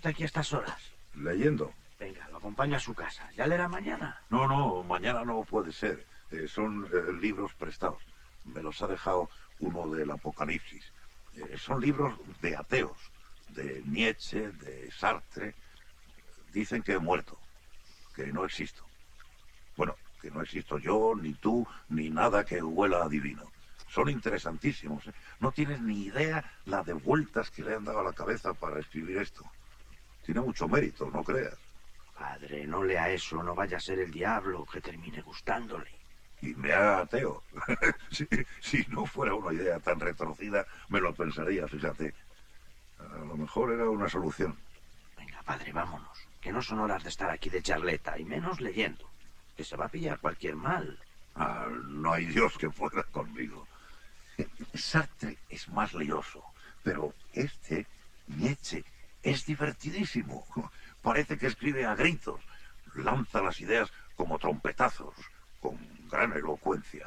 aquí 0.06 0.22
a 0.22 0.26
estas 0.26 0.52
horas? 0.52 0.92
Leyendo. 1.14 1.72
Venga, 1.98 2.28
lo 2.30 2.38
acompaño 2.38 2.76
a 2.76 2.80
su 2.80 2.94
casa. 2.94 3.28
¿Ya 3.36 3.46
leerá 3.46 3.68
mañana? 3.68 4.20
No, 4.30 4.46
no, 4.46 4.82
mañana 4.82 5.24
no 5.24 5.42
puede 5.42 5.72
ser. 5.72 6.04
Eh, 6.30 6.48
son 6.48 6.88
eh, 6.92 7.12
libros 7.20 7.54
prestados. 7.54 8.02
Me 8.44 8.62
los 8.62 8.80
ha 8.82 8.86
dejado 8.86 9.30
uno 9.60 9.88
del 9.88 10.10
Apocalipsis. 10.10 10.92
Eh, 11.34 11.56
son 11.58 11.80
libros 11.80 12.18
de 12.40 12.56
ateos, 12.56 12.98
de 13.50 13.82
Nietzsche, 13.86 14.50
de 14.52 14.90
Sartre. 14.90 15.54
Dicen 16.52 16.82
que 16.82 16.92
he 16.92 16.98
muerto, 16.98 17.38
que 18.14 18.32
no 18.32 18.44
existo. 18.44 18.84
Bueno, 19.76 19.94
que 20.20 20.30
no 20.30 20.42
existo 20.42 20.78
yo, 20.78 21.14
ni 21.14 21.34
tú, 21.34 21.66
ni 21.88 22.08
nada 22.10 22.44
que 22.44 22.62
huela 22.62 23.04
a 23.04 23.08
divino. 23.08 23.52
Son 23.88 24.08
interesantísimos. 24.08 25.04
No 25.38 25.52
tienes 25.52 25.80
ni 25.80 26.04
idea 26.04 26.44
la 26.64 26.82
de 26.82 26.94
vueltas 26.94 27.50
que 27.50 27.62
le 27.62 27.74
han 27.74 27.84
dado 27.84 28.00
a 28.00 28.04
la 28.04 28.12
cabeza 28.12 28.52
para 28.54 28.80
escribir 28.80 29.18
esto. 29.18 29.44
Tiene 30.24 30.40
mucho 30.40 30.66
mérito, 30.66 31.08
no 31.10 31.22
creas. 31.22 31.56
Padre, 32.18 32.66
no 32.66 32.82
lea 32.82 33.10
eso, 33.10 33.42
no 33.42 33.54
vaya 33.54 33.76
a 33.76 33.80
ser 33.80 33.98
el 34.00 34.10
diablo 34.10 34.64
que 34.64 34.80
termine 34.80 35.20
gustándole. 35.20 35.90
Y 36.42 36.54
me 36.54 36.72
haga 36.72 37.00
ateo. 37.00 37.42
si, 38.60 38.86
no 38.88 39.06
fuera 39.06 39.34
una 39.34 39.52
idea 39.52 39.78
tan 39.80 40.00
retorcida, 40.00 40.66
me 40.88 41.00
lo 41.00 41.14
pensaría, 41.14 41.66
fíjate. 41.66 42.14
A 42.98 43.18
lo 43.18 43.36
mejor 43.36 43.72
era 43.72 43.88
una 43.88 44.08
solución. 44.08 44.56
Venga, 45.16 45.42
padre, 45.42 45.72
vámonos. 45.72 46.28
Que 46.40 46.52
no 46.52 46.62
son 46.62 46.80
horas 46.80 47.02
de 47.02 47.08
estar 47.08 47.30
aquí 47.30 47.50
de 47.50 47.62
charleta, 47.62 48.18
y 48.18 48.24
menos 48.24 48.60
leyendo. 48.60 49.10
Que 49.56 49.64
se 49.64 49.76
va 49.76 49.86
a 49.86 49.90
pillar 49.90 50.18
cualquier 50.18 50.56
mal. 50.56 50.98
Ah, 51.34 51.68
no 51.88 52.12
hay 52.12 52.26
Dios 52.26 52.56
que 52.58 52.70
pueda 52.70 53.02
conmigo. 53.04 53.66
Sartre 54.74 55.38
es 55.48 55.68
más 55.68 55.94
lioso, 55.94 56.44
pero 56.82 57.14
este, 57.32 57.86
Nietzsche, 58.26 58.84
es 59.22 59.44
divertidísimo. 59.46 60.46
Parece 61.02 61.38
que 61.38 61.46
escribe 61.46 61.84
a 61.84 61.94
gritos. 61.94 62.40
Lanza 62.94 63.42
las 63.42 63.60
ideas 63.60 63.90
como 64.14 64.38
trompetazos, 64.38 65.14
con 65.60 65.78
gran 66.10 66.32
elocuencia. 66.32 67.06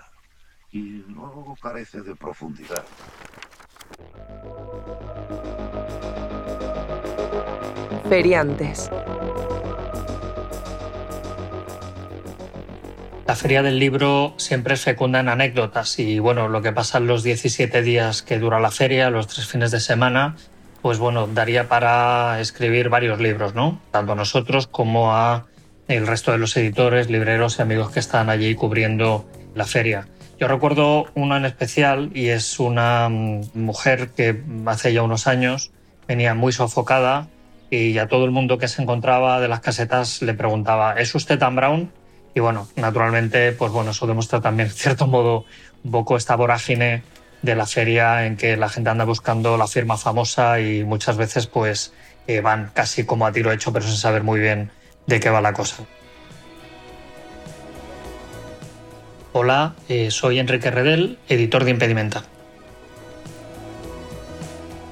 Y 0.71 1.03
no 1.07 1.55
carece 1.61 2.01
de 2.01 2.15
profundidad. 2.15 2.85
Feriantes. 8.07 8.89
La 13.29 13.35
feria 13.35 13.61
del 13.61 13.77
libro 13.77 14.33
siempre 14.37 14.73
es 14.73 14.81
fecunda 14.81 15.19
en 15.19 15.29
anécdotas 15.29 15.99
y 15.99 16.17
bueno, 16.17 16.47
lo 16.47 16.63
que 16.63 16.71
pasa 16.71 16.97
en 16.97 17.05
los 17.05 17.21
17 17.21 17.83
días 17.83 18.23
que 18.23 18.39
dura 18.39 18.59
la 18.59 18.71
feria, 18.71 19.11
los 19.11 19.27
tres 19.27 19.45
fines 19.45 19.69
de 19.69 19.79
semana, 19.79 20.35
pues 20.81 20.97
bueno, 20.97 21.27
daría 21.27 21.69
para 21.69 22.39
escribir 22.39 22.89
varios 22.89 23.19
libros, 23.19 23.53
¿no? 23.53 23.79
Tanto 23.91 24.13
a 24.13 24.15
nosotros 24.15 24.65
como 24.65 25.15
a 25.15 25.45
el 25.89 26.05
resto 26.05 26.31
de 26.31 26.37
los 26.37 26.55
editores, 26.55 27.09
libreros 27.09 27.57
y 27.57 27.63
amigos 27.63 27.91
que 27.91 27.99
están 27.99 28.29
allí 28.29 28.53
cubriendo 28.53 29.25
la 29.55 29.65
feria. 29.65 30.07
Yo 30.39 30.47
recuerdo 30.47 31.07
uno 31.15 31.35
en 31.35 31.45
especial 31.45 32.11
y 32.13 32.27
es 32.27 32.59
una 32.59 33.09
mm, 33.09 33.49
mujer 33.55 34.09
que 34.09 34.41
hace 34.67 34.93
ya 34.93 35.01
unos 35.01 35.27
años 35.27 35.71
venía 36.07 36.35
muy 36.35 36.53
sofocada 36.53 37.27
y 37.71 37.97
a 37.97 38.07
todo 38.07 38.25
el 38.25 38.31
mundo 38.31 38.57
que 38.59 38.67
se 38.67 38.81
encontraba 38.81 39.41
de 39.41 39.47
las 39.47 39.61
casetas 39.61 40.21
le 40.21 40.33
preguntaba, 40.35 40.93
¿es 40.93 41.13
usted 41.15 41.39
tan 41.39 41.55
Brown? 41.55 41.91
Y 42.35 42.39
bueno, 42.39 42.67
naturalmente, 42.75 43.51
pues 43.51 43.71
bueno, 43.71 43.91
eso 43.91 44.05
demuestra 44.05 44.39
también, 44.39 44.69
en 44.69 44.75
cierto 44.75 45.07
modo, 45.07 45.45
un 45.83 45.91
poco 45.91 46.17
esta 46.17 46.35
vorágine 46.35 47.01
de 47.41 47.55
la 47.55 47.65
feria 47.65 48.27
en 48.27 48.37
que 48.37 48.57
la 48.57 48.69
gente 48.69 48.91
anda 48.91 49.05
buscando 49.05 49.57
la 49.57 49.67
firma 49.67 49.97
famosa 49.97 50.59
y 50.59 50.83
muchas 50.83 51.17
veces 51.17 51.47
pues 51.47 51.93
eh, 52.27 52.41
van 52.41 52.69
casi 52.73 53.05
como 53.05 53.25
a 53.25 53.31
tiro 53.31 53.51
hecho 53.51 53.71
pero 53.71 53.85
sin 53.85 53.95
saber 53.95 54.23
muy 54.23 54.41
bien 54.41 54.71
de 55.09 55.19
qué 55.19 55.29
va 55.29 55.41
la 55.41 55.53
cosa. 55.53 55.83
Hola, 59.33 59.73
eh, 59.89 60.11
soy 60.11 60.39
Enrique 60.39 60.71
Redel, 60.71 61.17
editor 61.27 61.63
de 61.63 61.71
Impedimenta. 61.71 62.23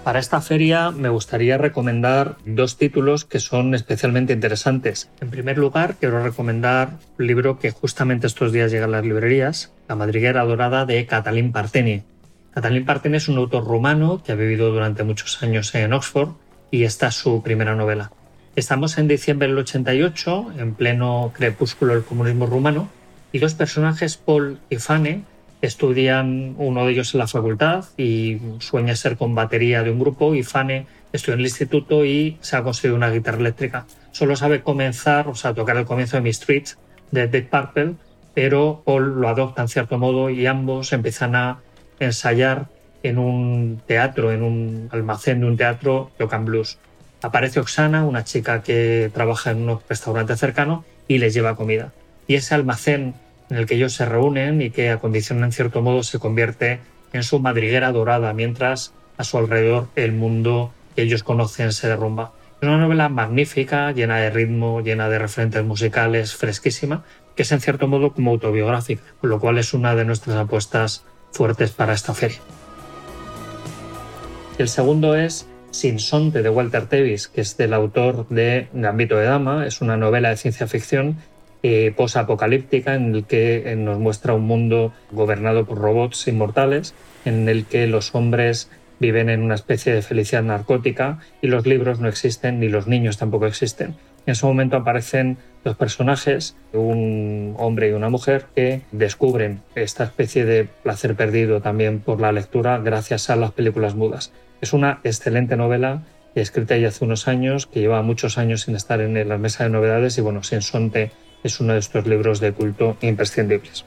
Para 0.04 0.20
esta 0.20 0.42
feria 0.42 0.92
me 0.92 1.10
gustaría 1.10 1.58
recomendar 1.58 2.38
dos 2.46 2.78
títulos 2.78 3.26
que 3.26 3.40
son 3.40 3.76
especialmente 3.76 4.34
interesantes. 4.34 5.10
En 5.20 5.30
primer 5.30 5.58
lugar, 5.58 5.96
quiero 6.00 6.24
recomendar 6.24 6.92
un 7.20 7.28
libro 7.28 7.60
que 7.60 7.72
justamente 7.72 8.26
estos 8.26 8.52
días 8.52 8.72
llega 8.72 8.86
a 8.86 8.90
las 8.90 9.04
librerías, 9.04 9.74
La 9.88 9.96
madriguera 9.96 10.44
dorada 10.46 10.86
de 10.86 11.06
Catalín 11.06 11.52
Parteni, 11.52 12.04
Catalín 12.54 12.86
Parten 12.86 13.14
es 13.14 13.28
un 13.28 13.38
autor 13.38 13.66
rumano 13.66 14.24
que 14.24 14.32
ha 14.32 14.36
vivido 14.36 14.72
durante 14.72 15.04
muchos 15.04 15.44
años 15.44 15.76
en 15.76 15.94
Oxford 15.94 16.30
y 16.72 16.86
esta 16.86 17.10
es 17.10 17.14
su 17.14 17.44
primera 17.44 17.76
novela. 17.76 18.12
Estamos 18.58 18.98
en 18.98 19.08
diciembre 19.08 19.48
del 19.48 19.60
88, 19.60 20.54
en 20.58 20.74
pleno 20.74 21.32
crepúsculo 21.36 21.93
del 21.93 22.04
comunismo 22.04 22.48
rumano, 22.48 22.89
y 23.32 23.38
dos 23.38 23.54
personajes, 23.54 24.17
Paul 24.17 24.58
y 24.72 24.78
Fane, 24.78 25.22
estudian 25.62 26.56
uno 26.58 26.84
de 26.84 26.93
ellos 26.93 27.13
en 27.13 27.20
la 27.20 27.28
facultad 27.28 27.86
y 27.98 28.39
sueña 28.58 28.96
ser 28.96 29.15
con 29.15 29.36
batería 29.36 29.84
de 29.84 29.91
un 29.91 30.00
grupo 30.00 30.34
y 30.34 30.41
Fane 30.41 30.88
estudia 31.13 31.36
en 31.36 31.41
el 31.41 31.46
instituto 31.46 32.04
y 32.04 32.39
se 32.41 32.56
ha 32.56 32.63
conseguido 32.63 32.96
una 32.96 33.12
guitarra 33.12 33.38
eléctrica. 33.38 33.86
Solo 34.12 34.36
sabe 34.36 34.63
comenzar, 34.63 35.28
o 35.28 35.36
sea, 35.36 35.54
tocar 35.54 35.78
el 35.78 35.86
comienzo 35.86 36.17
de 36.17 36.24
Mi 36.24 36.32
Street 36.32 36.65
de 37.12 37.28
Dead 37.28 37.46
Purple, 37.46 37.93
pero 38.34 38.82
Paul 38.84 39.22
lo 39.22 39.30
adopta 39.30 39.62
en 39.62 39.67
cierto 39.67 40.00
modo 40.00 40.32
y 40.32 40.48
ambos 40.48 40.93
empiezan 40.93 41.36
a 41.36 41.60
ensayar 42.00 42.70
en 43.04 43.20
un 43.20 43.80
teatro, 43.86 44.32
en 44.32 44.41
un 44.41 44.89
almacén 44.91 45.41
de 45.41 45.46
un 45.46 45.58
teatro, 45.58 46.10
tocan 46.17 46.43
blues. 46.43 46.80
Aparece 47.28 47.60
Oxana, 47.60 48.06
una 48.06 48.24
chica 48.24 48.63
que 48.63 49.12
trabaja 49.13 49.52
en 49.52 49.68
un 49.68 49.82
restaurante 49.90 50.38
cercano 50.38 50.86
y 51.10 51.18
les 51.18 51.34
lleva 51.34 51.58
comida. 51.58 51.92
Y 52.26 52.36
ese 52.36 52.56
almacén 52.56 53.16
en 53.50 53.58
el 53.58 53.66
que 53.66 53.76
ellos 53.76 53.92
se 53.92 54.06
reúnen 54.06 54.62
y 54.62 54.70
que 54.70 54.92
acondiciona 54.92 55.46
en 55.46 55.52
cierto 55.52 55.82
modo 55.82 56.04
se 56.04 56.20
convierte 56.20 56.80
en 57.12 57.24
su 57.24 57.40
madriguera 57.40 57.92
dorada, 57.92 58.32
mientras 58.32 58.94
a 59.18 59.26
su 59.26 59.38
alrededor 59.38 59.90
el 59.98 60.13
mundo 60.13 60.72
que 60.96 61.02
ellos 61.02 61.24
conocen 61.24 61.74
se 61.74 61.90
derrumba. 61.90 62.32
Es 62.62 62.68
una 62.70 62.78
novela 62.78 63.10
magnífica, 63.10 63.92
llena 63.92 64.16
de 64.20 64.30
ritmo, 64.30 64.80
llena 64.80 65.10
de 65.10 65.20
referentes 65.20 65.66
musicales, 65.66 66.34
fresquísima, 66.34 67.04
que 67.36 67.42
es 67.42 67.52
en 67.52 67.60
cierto 67.60 67.90
modo 67.90 68.13
como 68.13 68.32
autobiográfica, 68.32 69.02
con 69.20 69.30
lo 69.30 69.42
cual 69.42 69.58
es 69.58 69.74
una 69.74 69.96
de 69.96 70.06
nuestras 70.06 70.38
apuestas 70.38 71.04
fuertes 71.34 71.72
para 71.72 71.92
esta 71.92 72.13
feria. 72.13 72.40
El 74.58 74.70
segundo 74.70 75.13
es 75.13 75.46
Sinsonte 75.72 76.42
de 76.42 76.50
Walter 76.50 76.88
Tevis, 76.88 77.28
que 77.28 77.42
es 77.42 77.58
del 77.58 77.74
autor 77.74 78.28
de 78.30 78.68
Gambito 78.74 79.18
de 79.18 79.26
Dama, 79.26 79.68
es 79.68 79.82
una 79.82 79.98
novela 79.98 80.30
de 80.30 80.38
ciencia 80.38 80.68
ficción 80.68 81.18
eh, 81.64 81.94
posapocalíptica 81.96 82.96
en 82.96 83.16
el 83.16 83.26
que 83.26 83.72
eh, 83.72 83.76
nos 83.76 83.98
muestra 83.98 84.34
un 84.34 84.44
mundo 84.44 84.94
gobernado 85.12 85.66
por 85.66 85.80
robots 85.80 86.28
inmortales, 86.28 86.94
en 87.26 87.50
el 87.50 87.66
que 87.66 87.88
los 87.88 88.14
hombres 88.16 88.70
viven 89.00 89.30
en 89.30 89.42
una 89.42 89.56
especie 89.56 89.94
de 89.94 90.02
felicidad 90.02 90.44
narcótica 90.44 91.20
y 91.42 91.48
los 91.48 91.66
libros 91.66 92.00
no 92.00 92.08
existen 92.08 92.60
ni 92.60 92.70
los 92.70 92.88
niños 92.88 93.18
tampoco 93.18 93.48
existen. 93.48 93.96
En 94.26 94.34
ese 94.34 94.46
momento 94.46 94.76
aparecen 94.76 95.38
dos 95.64 95.78
personajes, 95.78 96.56
un 96.74 97.56
hombre 97.58 97.90
y 97.90 97.94
una 97.94 98.10
mujer, 98.10 98.46
que 98.56 98.82
descubren 98.92 99.62
esta 99.76 100.04
especie 100.04 100.46
de 100.46 100.66
placer 100.84 101.16
perdido 101.16 101.62
también 101.62 102.00
por 102.00 102.20
la 102.20 102.32
lectura 102.32 102.78
gracias 102.78 103.30
a 103.30 103.36
las 103.36 103.52
películas 103.52 103.96
mudas. 103.96 104.32
Es 104.62 104.74
una 104.74 105.00
excelente 105.04 105.56
novela 105.56 106.04
escrita 106.41 106.78
ya 106.78 106.89
hace 106.89 107.06
unos 107.06 107.28
años, 107.28 107.67
que 107.67 107.80
lleva 107.80 108.02
muchos 108.02 108.38
años 108.38 108.62
sin 108.62 108.76
estar 108.76 109.02
en 109.02 109.28
la 109.28 109.38
mesa 109.38 109.63
de 109.63 109.70
novedades 109.70 110.17
y 110.17 110.22
bueno, 110.22 110.43
Sensonte 110.43 111.12
es 111.43 111.60
uno 111.60 111.74
de 111.74 111.80
estos 111.80 112.06
libros 112.08 112.39
de 112.39 112.54
culto 112.54 112.98
imprescindibles. 113.02 113.86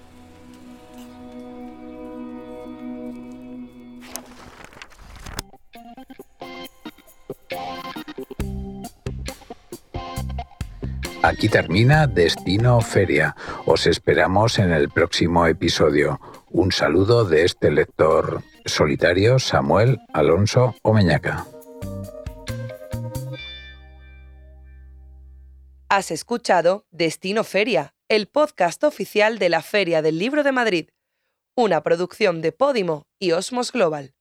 Aquí 11.23 11.49
termina 11.49 12.07
Destino 12.07 12.81
Feria. 12.81 13.37
Os 13.67 13.87
esperamos 13.87 14.59
en 14.59 14.73
el 14.73 14.89
próximo 14.89 15.47
episodio. 15.47 16.19
Un 16.51 16.73
saludo 16.73 17.25
de 17.25 17.45
este 17.45 17.71
lector 17.71 18.43
solitario, 18.65 19.39
Samuel 19.39 19.99
Alonso 20.13 20.75
Omeñaca. 20.83 21.47
Has 25.89 26.11
escuchado 26.11 26.87
Destino 26.91 27.43
Feria, 27.43 27.95
el 28.09 28.29
podcast 28.29 28.85
oficial 28.85 29.39
de 29.39 29.49
la 29.49 29.63
Feria 29.63 30.03
del 30.03 30.19
Libro 30.19 30.45
de 30.45 30.53
Madrid, 30.53 30.89
una 31.57 31.83
producción 31.83 32.41
de 32.43 32.53
Podimo 32.53 33.09
y 33.19 33.33
Osmos 33.33 33.73
Global. 33.73 34.15